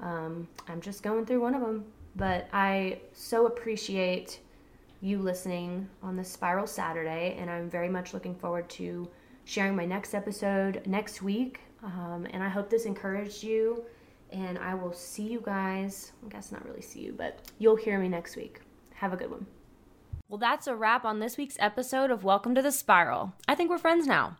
um, 0.00 0.48
I'm 0.68 0.80
just 0.80 1.02
going 1.02 1.26
through 1.26 1.40
one 1.40 1.54
of 1.54 1.60
them. 1.60 1.84
But 2.16 2.48
I 2.52 3.00
so 3.12 3.46
appreciate 3.46 4.40
you 5.00 5.18
listening 5.18 5.88
on 6.02 6.16
this 6.16 6.30
Spiral 6.30 6.66
Saturday, 6.66 7.36
and 7.38 7.48
I'm 7.48 7.70
very 7.70 7.88
much 7.88 8.12
looking 8.12 8.34
forward 8.34 8.68
to 8.70 9.08
sharing 9.44 9.74
my 9.74 9.86
next 9.86 10.14
episode 10.14 10.82
next 10.86 11.22
week. 11.22 11.60
Um, 11.82 12.26
and 12.30 12.42
I 12.42 12.48
hope 12.48 12.68
this 12.68 12.84
encouraged 12.84 13.42
you. 13.42 13.84
And 14.32 14.58
I 14.58 14.74
will 14.74 14.92
see 14.92 15.24
you 15.24 15.42
guys. 15.44 16.12
I 16.24 16.28
guess 16.28 16.52
not 16.52 16.64
really 16.64 16.82
see 16.82 17.00
you, 17.00 17.14
but 17.16 17.40
you'll 17.58 17.76
hear 17.76 17.98
me 17.98 18.08
next 18.08 18.36
week. 18.36 18.60
Have 18.94 19.12
a 19.12 19.16
good 19.16 19.30
one. 19.30 19.46
Well, 20.28 20.38
that's 20.38 20.68
a 20.68 20.76
wrap 20.76 21.04
on 21.04 21.18
this 21.18 21.36
week's 21.36 21.56
episode 21.58 22.10
of 22.10 22.22
Welcome 22.22 22.54
to 22.54 22.62
the 22.62 22.70
Spiral. 22.70 23.32
I 23.48 23.56
think 23.56 23.68
we're 23.68 23.78
friends 23.78 24.06
now. 24.06 24.36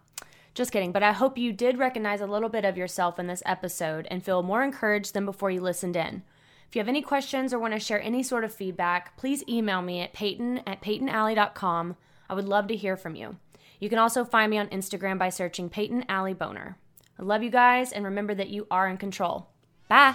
Just 0.55 0.71
kidding, 0.71 0.93
but 0.93 1.03
I 1.03 1.13
hope 1.13 1.39
you 1.39 1.53
did 1.53 1.79
recognize 1.79 2.21
a 2.21 2.27
little 2.27 2.49
bit 2.49 2.65
of 2.65 2.77
yourself 2.77 3.19
in 3.19 3.27
this 3.27 3.43
episode 3.45 4.07
and 4.11 4.25
feel 4.25 4.43
more 4.43 4.63
encouraged 4.63 5.15
than 5.15 5.25
before 5.25 5.51
you 5.51 5.61
listened 5.61 5.97
in. 5.97 6.23
If 6.69 6.77
you 6.77 6.81
have 6.81 6.89
any 6.89 7.03
questions 7.03 7.53
or 7.53 7.59
want 7.59 7.75
to 7.75 7.81
share 7.81 8.01
any 8.01 8.23
sort 8.23 8.45
of 8.45 8.55
feedback, 8.55 9.17
please 9.17 9.43
email 9.49 9.83
me 9.83 10.01
at 10.01 10.13
payton 10.13 10.59
at 10.67 10.81
paytonali.com. 10.81 11.97
I 12.29 12.35
would 12.35 12.49
love 12.49 12.69
to 12.69 12.77
hear 12.77 12.97
from 12.97 13.17
you. 13.17 13.37
You 13.81 13.89
can 13.89 13.99
also 13.99 14.25
find 14.25 14.51
me 14.51 14.59
on 14.59 14.69
Instagram 14.69 15.19
by 15.19 15.31
searching 15.31 15.69
Payton 15.69 16.05
Ali 16.09 16.35
Boner. 16.35 16.77
I 17.19 17.23
love 17.25 17.43
you 17.43 17.51
guys 17.51 17.91
and 17.91 18.05
remember 18.05 18.35
that 18.35 18.51
you 18.51 18.69
are 18.71 18.89
in 18.89 18.97
control. 18.97 19.50
Bye. 19.91 20.15